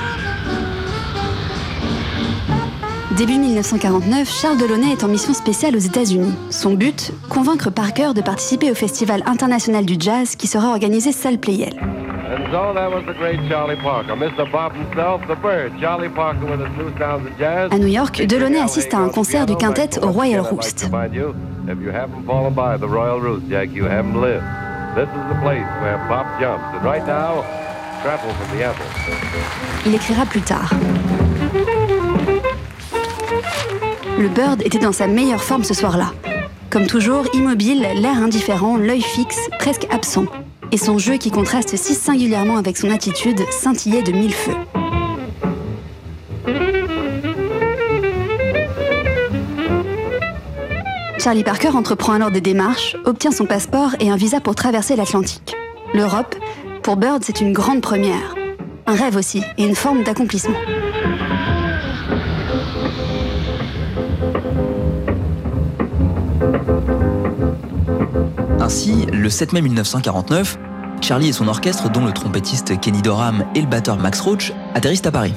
[3.18, 6.34] Début 1949, Charles Delaunay est en mission spéciale aux États-Unis.
[6.50, 11.38] Son but Convaincre Parker de participer au Festival international du jazz qui sera organisé salle
[11.38, 11.74] Playel.
[11.74, 14.50] And so that was the great Charlie Parker, Mr.
[14.50, 17.70] Bob himself, the bird, Charlie Parker with his new sounds of jazz.
[17.70, 20.90] À New York, Delaunay assiste à un concert du quintet au Royal Roost.
[21.68, 24.65] If you haven't fallen by the Royal Roost, Jack, you haven't lived.
[29.86, 30.72] Il écrira plus tard.
[34.18, 36.14] Le Bird était dans sa meilleure forme ce soir-là.
[36.70, 40.26] Comme toujours, immobile, l'air indifférent, l'œil fixe, presque absent.
[40.72, 44.56] Et son jeu qui contraste si singulièrement avec son attitude scintillait de mille feux.
[51.26, 55.56] Charlie Parker entreprend alors des démarches, obtient son passeport et un visa pour traverser l'Atlantique.
[55.96, 56.36] L'Europe,
[56.84, 58.36] pour Bird, c'est une grande première.
[58.86, 60.54] Un rêve aussi, et une forme d'accomplissement.
[68.60, 70.60] Ainsi, le 7 mai 1949,
[71.02, 75.08] Charlie et son orchestre, dont le trompettiste Kenny Dorham et le batteur Max Roach, atterrissent
[75.08, 75.34] à Paris.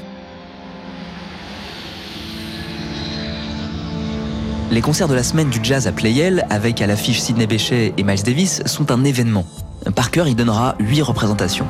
[4.71, 8.03] Les concerts de la semaine du jazz à Playel, avec à l'affiche Sidney Bechet et
[8.03, 9.47] Miles Davis, sont un événement.
[9.95, 11.66] Parker y donnera 8 représentations.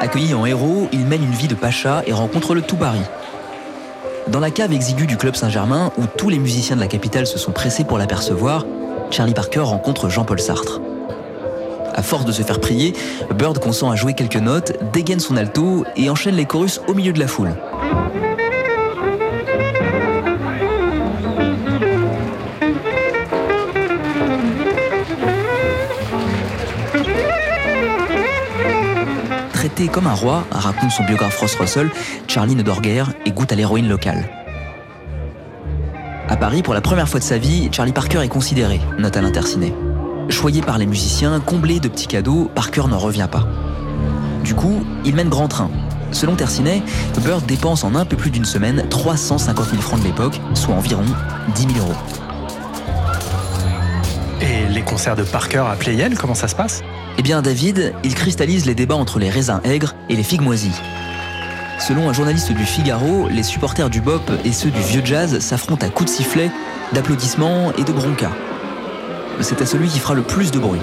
[0.00, 3.04] Accueilli en héros, il mène une vie de pacha et rencontre le tout Paris.
[4.28, 7.38] Dans la cave exiguë du Club Saint-Germain, où tous les musiciens de la capitale se
[7.38, 8.64] sont pressés pour l'apercevoir,
[9.10, 10.80] Charlie Parker rencontre Jean-Paul Sartre.
[11.96, 12.92] À force de se faire prier,
[13.34, 17.14] Bird consent à jouer quelques notes, dégaine son alto et enchaîne les chorus au milieu
[17.14, 17.54] de la foule.
[29.54, 31.90] Traité comme un roi, raconte son biographe Ross Russell,
[32.28, 34.28] Charlie ne dort guère et goûte à l'héroïne locale.
[36.28, 39.22] À Paris, pour la première fois de sa vie, Charlie Parker est considéré, note à
[39.22, 39.72] l'interciné.
[40.28, 43.46] Choyé par les musiciens, comblé de petits cadeaux, Parker n'en revient pas.
[44.42, 45.70] Du coup, il mène grand train.
[46.12, 46.82] Selon Tercinet,
[47.24, 51.04] Bird dépense en un peu plus d'une semaine 350 000 francs de l'époque, soit environ
[51.54, 51.96] 10 000 euros.
[54.40, 56.82] Et les concerts de Parker à Playel, comment ça se passe?
[57.18, 60.80] Eh bien, David, il cristallise les débats entre les raisins aigres et les figues moisies.
[61.78, 65.86] Selon un journaliste du Figaro, les supporters du bop et ceux du vieux jazz s'affrontent
[65.86, 66.50] à coups de sifflet,
[66.92, 68.30] d'applaudissements et de bronca
[69.40, 70.80] c'est à celui qui fera le plus de bruit.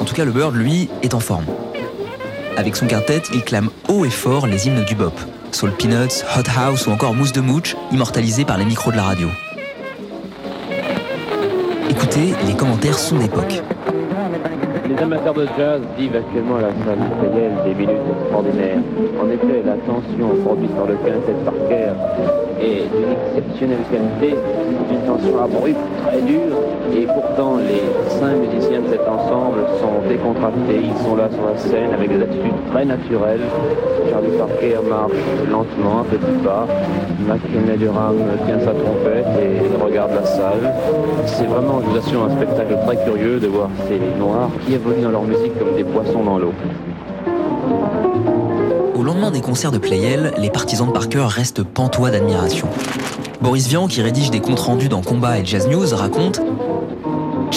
[0.00, 1.44] En tout cas, le Bird, lui, est en forme.
[2.56, 5.14] Avec son quintet, il clame haut et fort les hymnes du bop.
[5.52, 9.04] Soul Peanuts, Hot House ou encore Mousse de Mooch, immortalisés par les micros de la
[9.04, 9.28] radio.
[11.88, 13.62] Écoutez les commentaires son époque.
[14.98, 18.78] Les amateurs de jazz vivent actuellement à la salle Playel des minutes extraordinaires.
[19.22, 21.92] En effet, la tension produite par le quintet Parker
[22.60, 24.34] est d'une exceptionnelle qualité,
[24.90, 26.58] une tension abrupte, très dure,
[26.94, 31.56] et pourtant les cinq musiciens de cet ensemble sont décontractés, ils sont là sur la
[31.56, 33.40] scène avec des attitudes très naturelles.
[34.10, 35.12] Charlie Parker marche
[35.50, 36.66] lentement, un petit pas,
[37.26, 38.16] McKinley Durham
[38.46, 40.74] tient sa trompette et regarde la salle.
[41.26, 45.02] C'est vraiment, je vous assure, un spectacle très curieux de voir ces noirs qui évoluent
[45.02, 46.52] dans leur musique comme des poissons dans l'eau.
[48.94, 52.66] Au lendemain des concerts de Playel, les partisans de Parker restent pantois d'admiration.
[53.40, 56.40] Boris Vian, qui rédige des comptes rendus dans Combat et Jazz News, raconte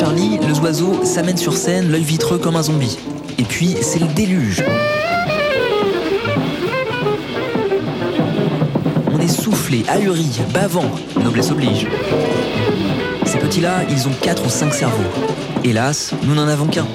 [0.02, 2.98] Charlie, le oiseau, s'amène sur scène, l'œil vitreux comme un zombie.
[3.38, 4.64] Et puis, c'est le déluge.
[9.14, 10.90] On est soufflé, ahuri, bavant,
[11.24, 11.86] noblesse oblige.
[13.28, 14.98] Ces petits-là, ils ont quatre ou cinq cerveaux.
[15.64, 16.88] Hélas, nous n'en avons qu'un.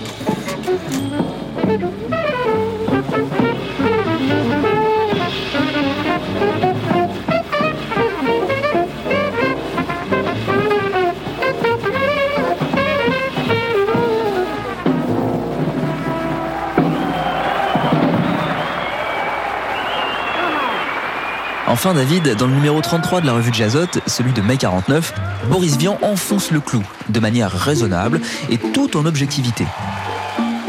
[21.95, 25.15] David, dans le numéro 33 de la revue de Jazzot, celui de mai 49,
[25.51, 28.21] Boris Vian enfonce le clou, de manière raisonnable
[28.51, 29.65] et tout en objectivité.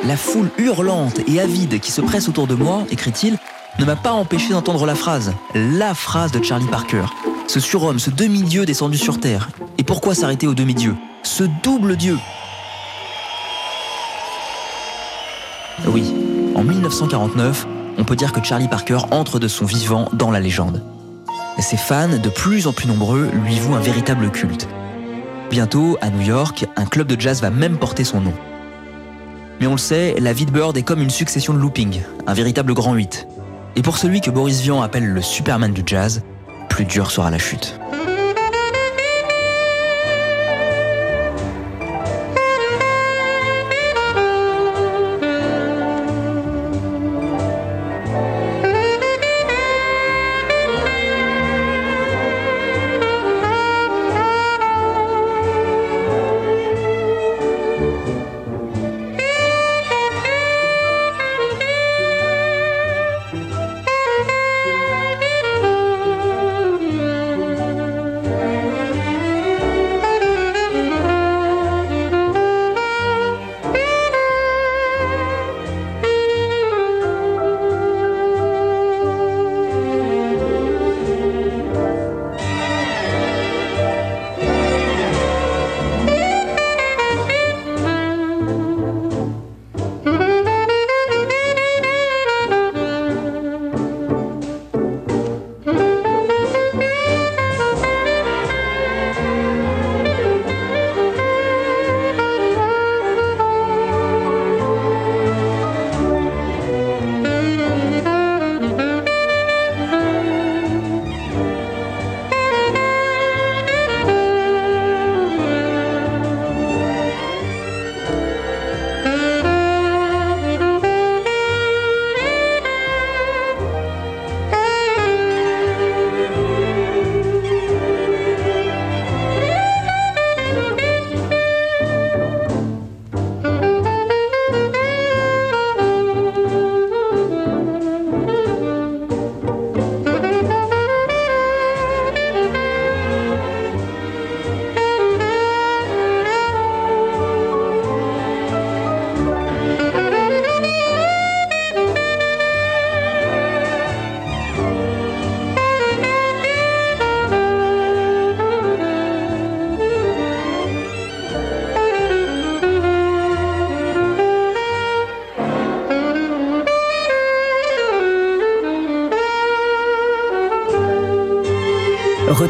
[0.06, 3.38] La foule hurlante et avide qui se presse autour de moi, écrit-il,
[3.80, 7.06] ne m'a pas empêché d'entendre la phrase, la phrase de Charlie Parker.
[7.48, 9.50] Ce surhomme, ce demi-dieu descendu sur Terre.
[9.78, 10.96] Et pourquoi s'arrêter au demi-dieu?
[11.24, 12.18] Ce double dieu
[15.88, 16.14] Oui,
[16.56, 17.66] en 1949,
[17.98, 20.84] on peut dire que Charlie Parker entre de son vivant dans la légende.
[21.60, 24.70] Ses fans, de plus en plus nombreux, lui vouent un véritable culte.
[25.50, 28.34] Bientôt, à New York, un club de jazz va même porter son nom.
[29.60, 32.34] Mais on le sait, la vie de Bird est comme une succession de loopings, un
[32.34, 33.28] véritable grand 8.
[33.76, 36.22] Et pour celui que Boris Vian appelle le Superman du jazz,
[36.70, 37.78] plus dur sera la chute.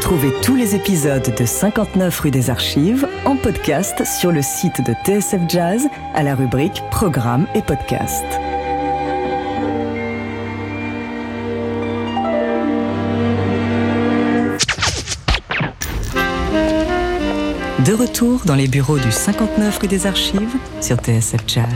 [0.08, 4.94] Retrouvez tous les épisodes de 59 rue des Archives en podcast sur le site de
[5.04, 8.24] TSF Jazz à la rubrique Programmes et podcasts.
[17.84, 21.66] De retour dans les bureaux du 59 rue des Archives sur TSF Jazz.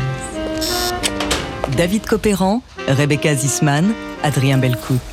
[1.77, 5.12] David Copéran, Rebecca Zisman, Adrien Belcout.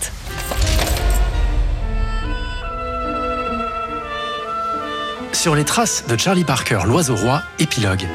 [5.40, 8.06] Sur les traces de Charlie Parker, l'oiseau roi, épilogue.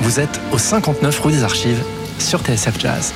[0.00, 1.82] Vous êtes au 59 rue des Archives
[2.18, 3.14] sur TSF Jazz.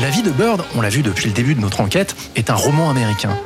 [0.00, 2.54] La vie de Bird, on l'a vu depuis le début de notre enquête, est un
[2.54, 3.36] roman américain.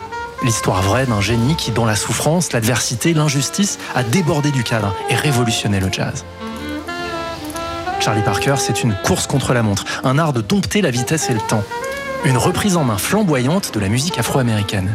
[0.43, 5.15] L'histoire vraie d'un génie qui, dans la souffrance, l'adversité, l'injustice, a débordé du cadre et
[5.15, 6.25] révolutionné le jazz.
[8.01, 11.35] Charlie Parker, c'est une course contre la montre, un art de dompter la vitesse et
[11.35, 11.65] le temps.
[12.25, 14.95] Une reprise en main flamboyante de la musique afro-américaine.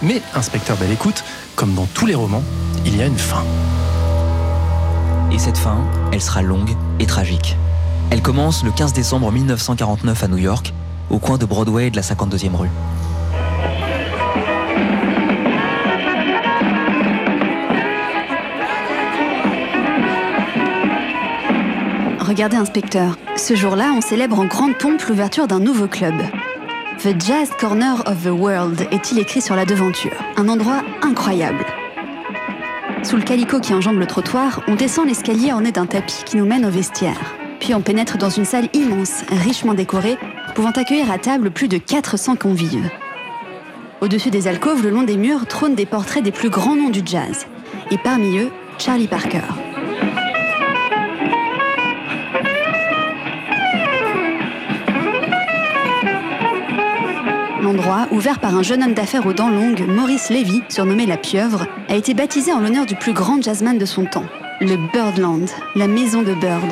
[0.00, 1.24] Mais, inspecteur Belle Écoute,
[1.56, 2.42] comme dans tous les romans,
[2.86, 3.42] il y a une fin.
[5.32, 5.78] Et cette fin,
[6.12, 7.56] elle sera longue et tragique.
[8.10, 10.72] Elle commence le 15 décembre 1949 à New York,
[11.10, 12.70] au coin de Broadway et de la 52e rue.
[22.26, 26.14] Regardez, inspecteur, ce jour-là, on célèbre en grande pompe l'ouverture d'un nouveau club.
[27.02, 30.16] The Jazz Corner of the World est-il écrit sur la devanture.
[30.38, 31.62] Un endroit incroyable.
[33.02, 36.46] Sous le calicot qui enjambe le trottoir, on descend l'escalier orné d'un tapis qui nous
[36.46, 37.36] mène au vestiaire.
[37.60, 40.16] Puis on pénètre dans une salle immense, richement décorée,
[40.54, 42.88] pouvant accueillir à table plus de 400 convives.
[44.00, 47.02] Au-dessus des alcôves, le long des murs, trônent des portraits des plus grands noms du
[47.04, 47.46] jazz.
[47.90, 49.42] Et parmi eux, Charlie Parker.
[57.64, 61.66] L'endroit, ouvert par un jeune homme d'affaires aux dents longues, Maurice Levy, surnommé la pieuvre,
[61.88, 64.26] a été baptisé en l'honneur du plus grand jazzman de son temps,
[64.60, 66.70] le Birdland, la maison de Bird.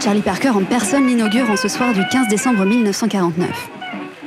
[0.00, 3.48] Charlie Parker en personne l'inaugure en ce soir du 15 décembre 1949.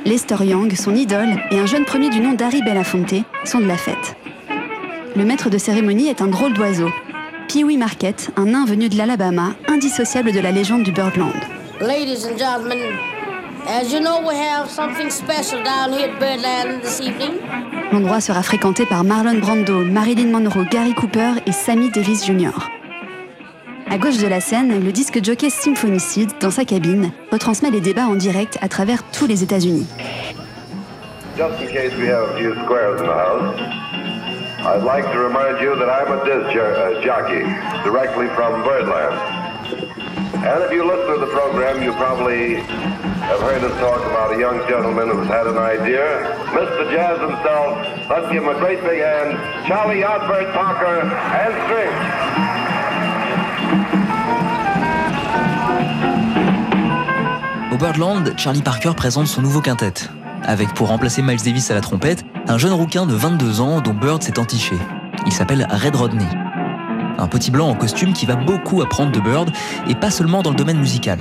[0.04, 3.78] Lester Young, son idole, et un jeune premier du nom d'Harry Belafonte sont de la
[3.78, 4.16] fête.
[5.16, 6.90] Le maître de cérémonie est un drôle d'oiseau,
[7.48, 11.32] Pee-wee Marquette, un nain venu de l'Alabama, indissociable de la légende du Birdland.
[11.80, 12.98] Ladies and gentlemen,
[13.68, 17.38] as you know, we have something special down here at Birdland this evening.
[17.92, 22.50] L'endroit sera fréquenté par Marlon Brando, Marilyn Monroe, Gary Cooper et Sammy Davis Jr.
[23.88, 27.80] À gauche de la scène, le disque jockey Symphony Seed, dans sa cabine, retransmet les
[27.80, 29.86] débats en direct à travers tous les États-Unis.
[31.36, 33.54] Just in case we have a few squares in the house,
[34.66, 37.44] I'd like to remind you that I'm a disc uh, jockey,
[37.84, 39.37] directly from Birdland.
[40.38, 42.54] And if you listen to the program, you probably
[43.26, 46.02] have heard us talk about a young gentleman who's had an idea.
[46.54, 46.90] Mr.
[46.92, 47.76] Jazz himself,
[48.08, 49.36] let's give him a great big hand.
[49.66, 51.92] Charlie Osbert Parker and String.
[57.72, 59.94] Au Birdland, Charlie Parker présente son nouveau quintet,
[60.44, 63.92] avec pour remplacer Miles Davis à la trompette, un jeune rouquin de 22 ans dont
[63.92, 64.76] Bird s'est entiché.
[65.26, 66.47] Il s'appelle Red Rodney.
[67.18, 69.50] Un petit blanc en costume qui va beaucoup apprendre de Bird,
[69.88, 71.18] et pas seulement dans le domaine musical.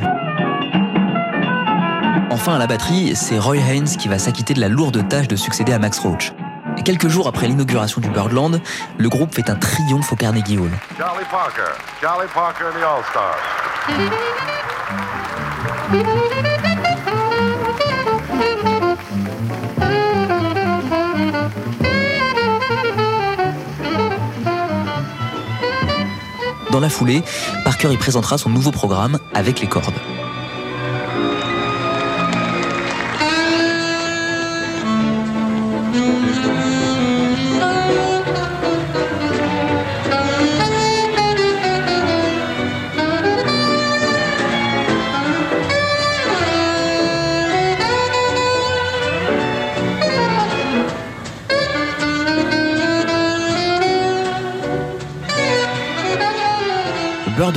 [2.29, 5.35] Enfin, à la batterie, c'est Roy Haynes qui va s'acquitter de la lourde tâche de
[5.35, 6.33] succéder à Max Roach.
[6.85, 8.61] Quelques jours après l'inauguration du Birdland,
[8.97, 10.69] le groupe fait un triomphe au Carnegie Hall.
[10.97, 11.73] Charlie Parker.
[11.99, 13.35] Charlie Parker All-Stars.
[26.72, 27.24] Dans la foulée,
[27.63, 29.93] Parker y présentera son nouveau programme avec les cordes.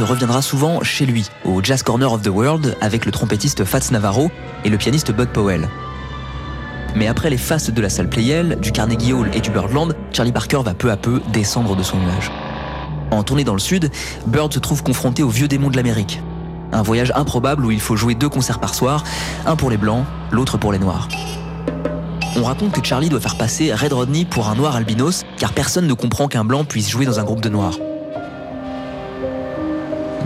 [0.02, 4.30] Reviendra souvent chez lui, au Jazz Corner of the World, avec le trompettiste Fats Navarro
[4.64, 5.68] et le pianiste Bud Powell.
[6.96, 10.32] Mais après les faces de la salle Playel, du Carnegie Hall et du Birdland, Charlie
[10.32, 12.30] Parker va peu à peu descendre de son nuage.
[13.10, 13.90] En tournée dans le sud,
[14.26, 16.22] Bird se trouve confronté aux vieux démons de l'Amérique.
[16.72, 19.04] Un voyage improbable où il faut jouer deux concerts par soir,
[19.46, 21.08] un pour les blancs, l'autre pour les noirs.
[22.36, 25.86] On raconte que Charlie doit faire passer Red Rodney pour un noir albinos, car personne
[25.86, 27.76] ne comprend qu'un blanc puisse jouer dans un groupe de noirs.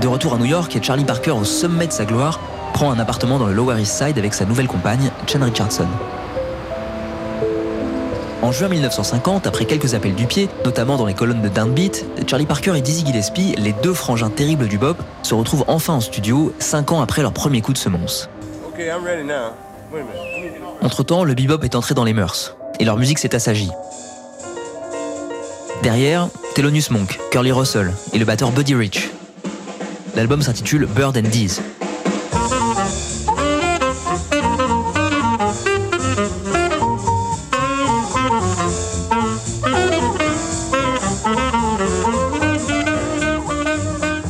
[0.05, 2.39] De retour à New York, Charlie Parker, au sommet de sa gloire,
[2.75, 5.87] prend un appartement dans le Lower East Side avec sa nouvelle compagne, Chen Richardson.
[8.43, 12.45] En juin 1950, après quelques appels du pied, notamment dans les colonnes de Downbeat, Charlie
[12.45, 16.53] Parker et Dizzy Gillespie, les deux frangins terribles du bop, se retrouvent enfin en studio,
[16.59, 18.29] cinq ans après leur premier coup de semonce.
[20.83, 23.71] Entre-temps, le bebop est entré dans les mœurs, et leur musique s'est assagie.
[25.83, 29.14] Derrière, Thelonious Monk, Curly Russell et le batteur Buddy Rich.
[30.17, 31.61] L'album s'intitule Bird and Dees.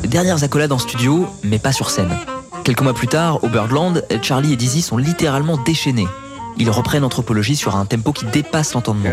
[0.04, 2.08] Dernières accolades en studio, mais pas sur scène.
[2.64, 6.06] Quelques mois plus tard, au Birdland, Charlie et Dizzy sont littéralement déchaînés.
[6.56, 9.10] Ils reprennent l'anthropologie sur un tempo qui dépasse l'entendement.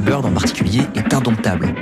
[0.00, 1.74] Bird en particulier est indomptable.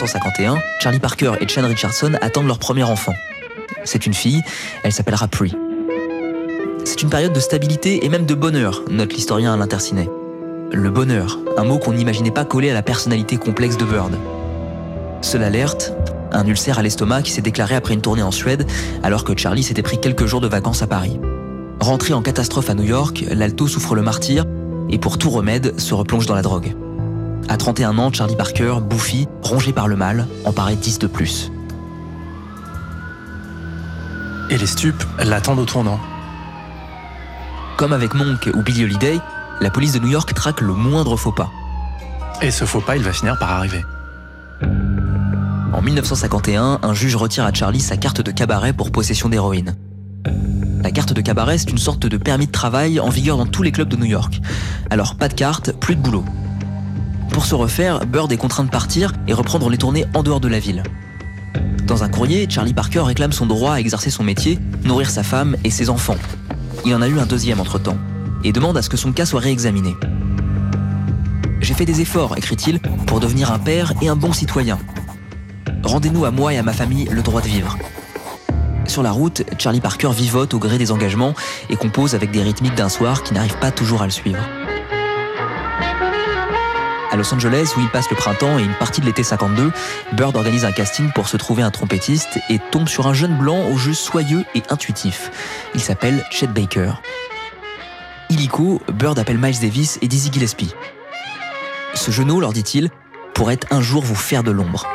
[0.00, 3.12] 1951, Charlie Parker et Chan Richardson attendent leur premier enfant.
[3.84, 4.42] C'est une fille,
[4.82, 5.54] elle s'appellera Pri.
[6.84, 10.08] C'est une période de stabilité et même de bonheur, note l'historien Alain Tercinet.
[10.72, 14.16] Le bonheur, un mot qu'on n'imaginait pas coller à la personnalité complexe de Bird.
[15.20, 15.92] Seule alerte,
[16.32, 18.66] un ulcère à l'estomac qui s'est déclaré après une tournée en Suède,
[19.02, 21.20] alors que Charlie s'était pris quelques jours de vacances à Paris.
[21.78, 24.46] Rentré en catastrophe à New York, l'alto souffre le martyr
[24.88, 26.74] et pour tout remède se replonge dans la drogue.
[27.50, 31.50] À 31 ans, Charlie Parker, bouffi, rongé par le mal, en paraît 10 de plus.
[34.50, 35.98] Et les stupes l'attendent au tournant.
[37.76, 39.18] Comme avec Monk ou Billy Holiday,
[39.60, 41.50] la police de New York traque le moindre faux pas.
[42.40, 43.84] Et ce faux pas, il va finir par arriver.
[45.72, 49.74] En 1951, un juge retire à Charlie sa carte de cabaret pour possession d'héroïne.
[50.84, 53.64] La carte de cabaret, c'est une sorte de permis de travail en vigueur dans tous
[53.64, 54.40] les clubs de New York.
[54.88, 56.24] Alors pas de carte, plus de boulot.
[57.32, 60.48] Pour se refaire, Bird est contraint de partir et reprendre les tournées en dehors de
[60.48, 60.82] la ville.
[61.84, 65.56] Dans un courrier, Charlie Parker réclame son droit à exercer son métier, nourrir sa femme
[65.64, 66.16] et ses enfants.
[66.84, 67.98] Il en a eu un deuxième entre-temps,
[68.44, 69.96] et demande à ce que son cas soit réexaminé.
[71.60, 74.78] J'ai fait des efforts, écrit-il, pour devenir un père et un bon citoyen.
[75.82, 77.76] Rendez-nous à moi et à ma famille le droit de vivre.
[78.86, 81.34] Sur la route, Charlie Parker vivote au gré des engagements
[81.68, 84.40] et compose avec des rythmiques d'un soir qui n'arrivent pas toujours à le suivre.
[87.10, 89.72] À Los Angeles, où il passe le printemps et une partie de l'été 52,
[90.12, 93.64] Bird organise un casting pour se trouver un trompettiste et tombe sur un jeune blanc
[93.68, 95.32] au jeu soyeux et intuitif.
[95.74, 96.92] Il s'appelle Chet Baker.
[98.28, 100.72] Illico, Bird appelle Miles Davis et Dizzy Gillespie.
[101.94, 102.90] Ce genou, leur dit-il,
[103.34, 104.86] pourrait un jour vous faire de l'ombre.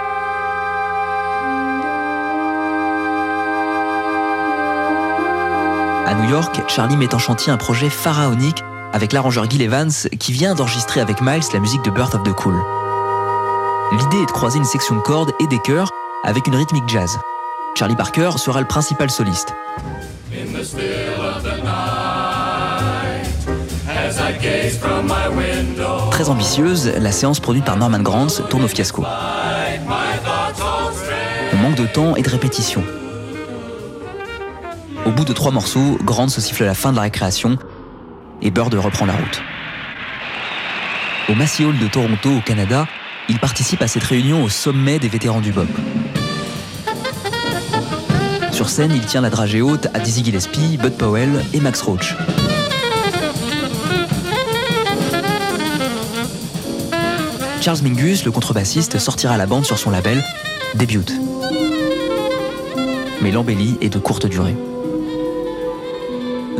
[6.05, 8.63] À New York, Charlie met en chantier un projet pharaonique
[8.95, 12.31] avec l'arrangeur Gil Evans qui vient d'enregistrer avec Miles la musique de Birth of the
[12.31, 12.55] Cool.
[13.91, 15.89] L'idée est de croiser une section de cordes et des chœurs
[16.23, 17.19] avec une rythmique jazz.
[17.77, 19.53] Charlie Parker sera le principal soliste.
[26.11, 29.03] Très ambitieuse, la séance produite par Norman Granz tourne au fiasco.
[31.51, 32.81] On manque de temps et de répétition.
[35.05, 37.57] Au bout de trois morceaux, Grant se siffle la fin de la récréation
[38.41, 39.41] et Bird reprend la route.
[41.29, 42.87] Au Massey Hall de Toronto, au Canada,
[43.29, 45.67] il participe à cette réunion au sommet des vétérans du bop.
[48.51, 52.15] Sur scène, il tient la dragée haute à Dizzy Gillespie, Bud Powell et Max Roach.
[57.61, 60.23] Charles Mingus, le contrebassiste, sortira la bande sur son label
[60.75, 60.99] Debut.
[63.21, 64.55] Mais l'embellie est de courte durée.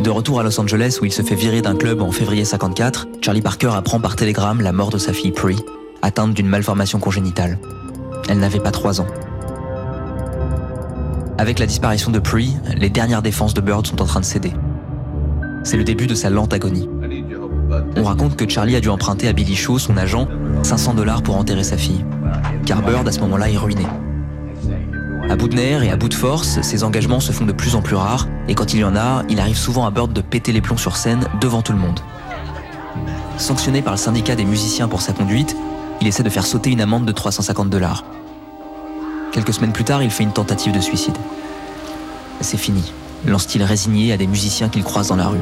[0.06, 3.08] De retour à Los Angeles où il se fait virer d'un club en février 54,
[3.22, 5.56] Charlie Parker apprend par télégramme la mort de sa fille Pri,
[6.00, 7.58] atteinte d'une malformation congénitale.
[8.28, 9.08] Elle n'avait pas trois ans.
[11.38, 14.52] Avec la disparition de Pree, les dernières défenses de Bird sont en train de céder.
[15.64, 16.88] C'est le début de sa lente agonie.
[17.96, 20.28] On raconte que Charlie a dû emprunter à Billy Shaw, son agent,
[20.62, 22.04] 500 dollars pour enterrer sa fille.
[22.64, 23.86] Car Bird, à ce moment-là, est ruiné.
[25.28, 27.74] À bout de nerfs et à bout de force, ses engagements se font de plus
[27.74, 30.20] en plus rares, et quand il y en a, il arrive souvent à Bird de
[30.20, 31.98] péter les plombs sur scène devant tout le monde.
[33.36, 35.56] Sanctionné par le syndicat des musiciens pour sa conduite,
[36.00, 38.04] il essaie de faire sauter une amende de 350 dollars.
[39.32, 41.16] Quelques semaines plus tard, il fait une tentative de suicide.
[42.40, 42.92] C'est fini,
[43.26, 45.40] lance-t-il résigné à des musiciens qu'il croise dans la rue.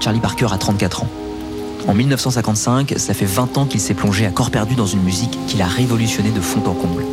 [0.00, 1.08] Charlie Parker a 34 ans.
[1.86, 5.38] En 1955, ça fait 20 ans qu'il s'est plongé à corps perdu dans une musique
[5.46, 7.04] qu'il a révolutionnée de fond en comble.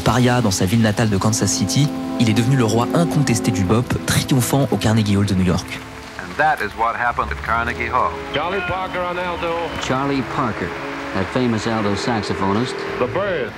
[0.00, 1.88] Paria dans sa ville natale de Kansas City,
[2.18, 5.80] il est devenu le roi incontesté du bop, triomphant au Carnegie Hall de New York.
[6.18, 8.10] And that is what happened at Carnegie Hall.
[8.34, 9.54] Charlie Parker on alto.
[9.86, 10.68] Charlie Parker,
[11.14, 12.74] that famous alto saxophonist.
[12.98, 13.52] The Bird.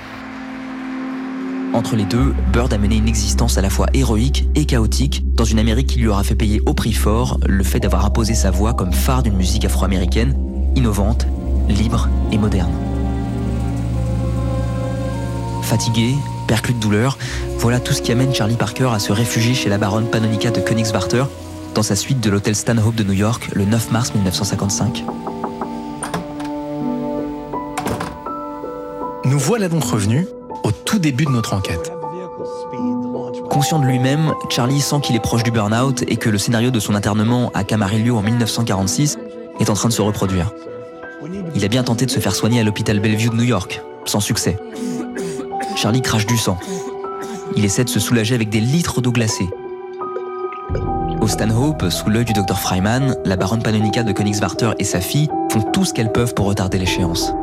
[1.73, 5.43] Entre les deux, Bird a mené une existence à la fois héroïque et chaotique dans
[5.43, 8.51] une Amérique qui lui aura fait payer au prix fort le fait d'avoir imposé sa
[8.51, 10.37] voix comme phare d'une musique afro-américaine,
[10.75, 11.25] innovante,
[11.67, 12.71] libre et moderne.
[15.63, 16.13] Fatigué,
[16.43, 17.17] perclus de douleur,
[17.57, 20.59] voilà tout ce qui amène Charlie Parker à se réfugier chez la baronne Panonica de
[20.59, 21.25] Königswarter
[21.73, 25.03] dans sa suite de l'hôtel Stanhope de New York le 9 mars 1955.
[29.25, 30.27] Nous voilà donc revenus
[30.63, 31.91] au tout début de notre enquête.
[33.49, 36.79] Conscient de lui-même, Charlie sent qu'il est proche du burn-out et que le scénario de
[36.79, 39.17] son internement à Camarillo en 1946
[39.59, 40.51] est en train de se reproduire.
[41.55, 44.19] Il a bien tenté de se faire soigner à l'hôpital Bellevue de New York, sans
[44.19, 44.57] succès.
[45.83, 46.57] Charlie crache du sang.
[47.57, 49.49] Il essaie de se soulager avec des litres d'eau glacée.
[51.19, 55.27] Au Stanhope, sous l'œil du docteur Freiman, la baronne Panonica de Königswarter et sa fille
[55.51, 57.33] font tout ce qu'elles peuvent pour retarder l'échéance.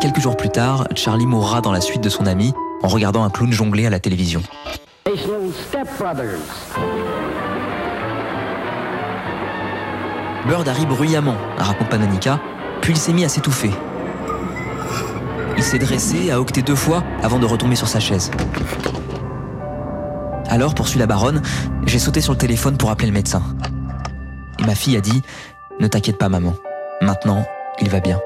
[0.00, 2.54] Quelques jours plus tard, Charlie mourra dans la suite de son ami
[2.84, 4.42] en regardant un clown jongler à la télévision.
[10.46, 12.38] Bird arrive bruyamment, raconte Panonica,
[12.80, 13.72] puis il s'est mis à s'étouffer.
[15.60, 18.30] Il s'est dressé, a octé deux fois avant de retomber sur sa chaise.
[20.48, 21.42] Alors, poursuit la baronne,
[21.84, 23.42] j'ai sauté sur le téléphone pour appeler le médecin.
[24.58, 25.20] Et ma fille a dit
[25.78, 26.54] Ne t'inquiète pas, maman.
[27.02, 27.44] Maintenant,
[27.78, 28.18] il va bien.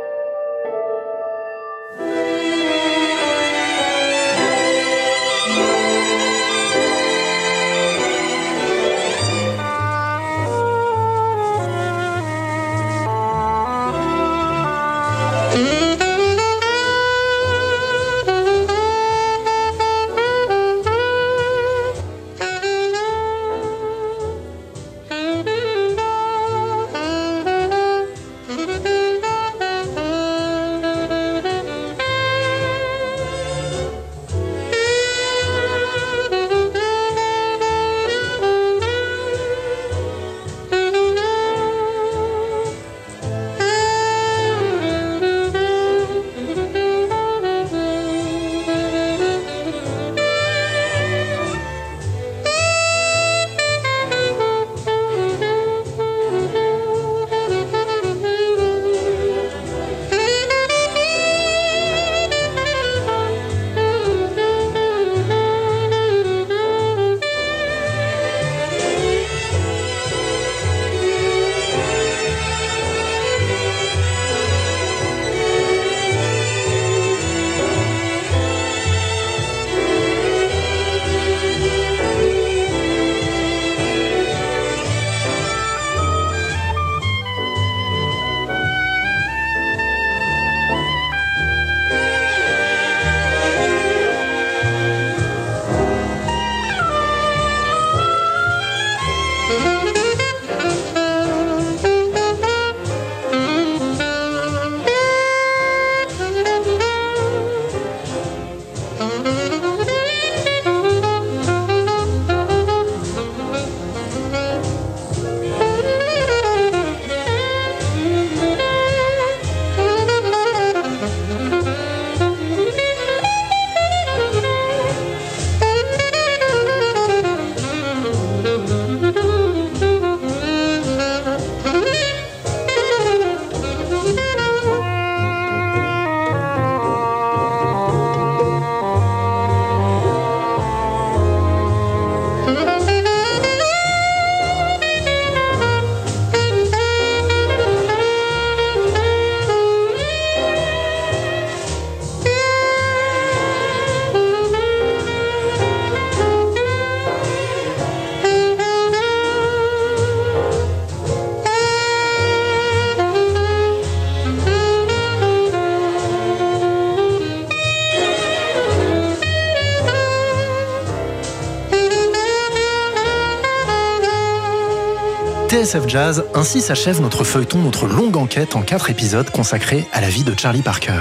[175.65, 180.11] TSF Jazz, ainsi s'achève notre feuilleton, notre longue enquête en quatre épisodes consacrés à la
[180.11, 181.01] vie de Charlie Parker.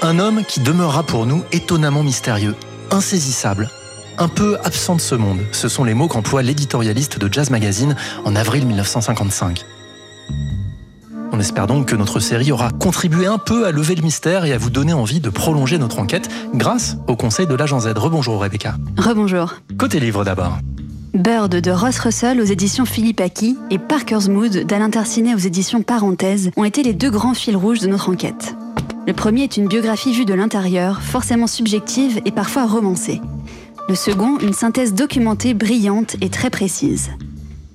[0.00, 2.54] Un homme qui demeurera pour nous étonnamment mystérieux,
[2.90, 3.68] insaisissable,
[4.16, 5.40] un peu absent de ce monde.
[5.52, 9.66] Ce sont les mots qu'emploie l'éditorialiste de Jazz Magazine en avril 1955.
[11.32, 14.54] On espère donc que notre série aura contribué un peu à lever le mystère et
[14.54, 17.88] à vous donner envie de prolonger notre enquête grâce au conseil de l'agent Z.
[17.94, 18.76] Rebonjour Rebecca.
[18.96, 19.56] Rebonjour.
[19.76, 20.56] Côté livre d'abord.
[21.14, 25.82] Bird de Ross Russell aux éditions Philippe Aki et Parker's Mood d'Alain Tarcinet aux éditions
[25.82, 28.54] Parenthèse ont été les deux grands fils rouges de notre enquête.
[29.08, 33.20] Le premier est une biographie vue de l'intérieur, forcément subjective et parfois romancée.
[33.88, 37.10] Le second, une synthèse documentée brillante et très précise.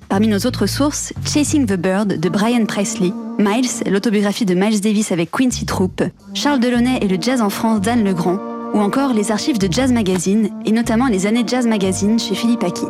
[0.08, 5.12] Parmi nos autres sources, Chasing the Bird de Brian Presley, Miles, l'autobiographie de Miles Davis
[5.12, 6.02] avec Quincy Troop,
[6.32, 8.38] Charles Delaunay et le jazz en France d'Anne Legrand,
[8.72, 12.64] ou encore les archives de Jazz Magazine, et notamment les années Jazz Magazine chez Philippe
[12.64, 12.86] Aki.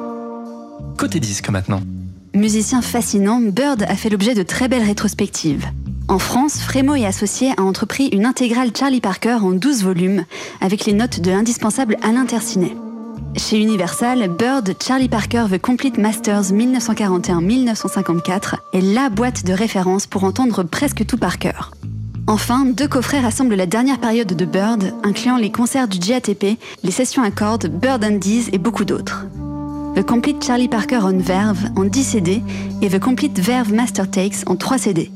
[0.96, 1.82] Côté disque maintenant.
[2.34, 5.66] Musicien fascinant, Bird a fait l'objet de très belles rétrospectives.
[6.08, 10.24] En France, Frémo et Associés a entrepris une intégrale Charlie Parker en 12 volumes,
[10.60, 12.74] avec les notes de l'indispensable Alain Tercinet.
[13.36, 20.24] Chez Universal, Bird Charlie Parker The Complete Masters 1941-1954 est la boîte de référence pour
[20.24, 21.72] entendre presque tout par cœur.
[22.26, 26.90] Enfin, deux coffrets rassemblent la dernière période de Bird, incluant les concerts du GATP, les
[26.90, 29.26] sessions à cordes, Bird Andies et beaucoup d'autres.
[29.96, 32.42] The Complete Charlie Parker on Verve en 10 CD
[32.82, 35.10] et The Complete Verve Master Takes en 3 CD.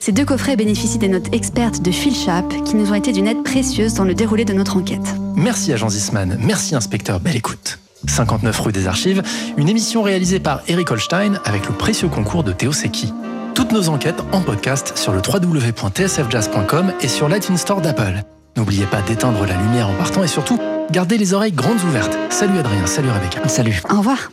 [0.00, 3.26] Ces deux coffrets bénéficient des notes expertes de Phil Sharp qui nous ont été d'une
[3.26, 5.14] aide précieuse dans le déroulé de notre enquête.
[5.36, 7.78] Merci à Jean Zisman, merci inspecteur, belle écoute.
[8.06, 9.22] 59 rue des Archives,
[9.58, 13.12] une émission réalisée par Eric Holstein avec le précieux concours de Théo Seki.
[13.54, 18.22] Toutes nos enquêtes en podcast sur le www.tsfjazz.com et sur l'iTunes Store d'Apple.
[18.56, 20.58] N'oubliez pas d'éteindre la lumière en partant et surtout,
[20.90, 22.16] gardez les oreilles grandes ouvertes.
[22.30, 23.48] Salut Adrien, salut Rebecca.
[23.48, 23.82] Salut.
[23.90, 24.30] Au revoir.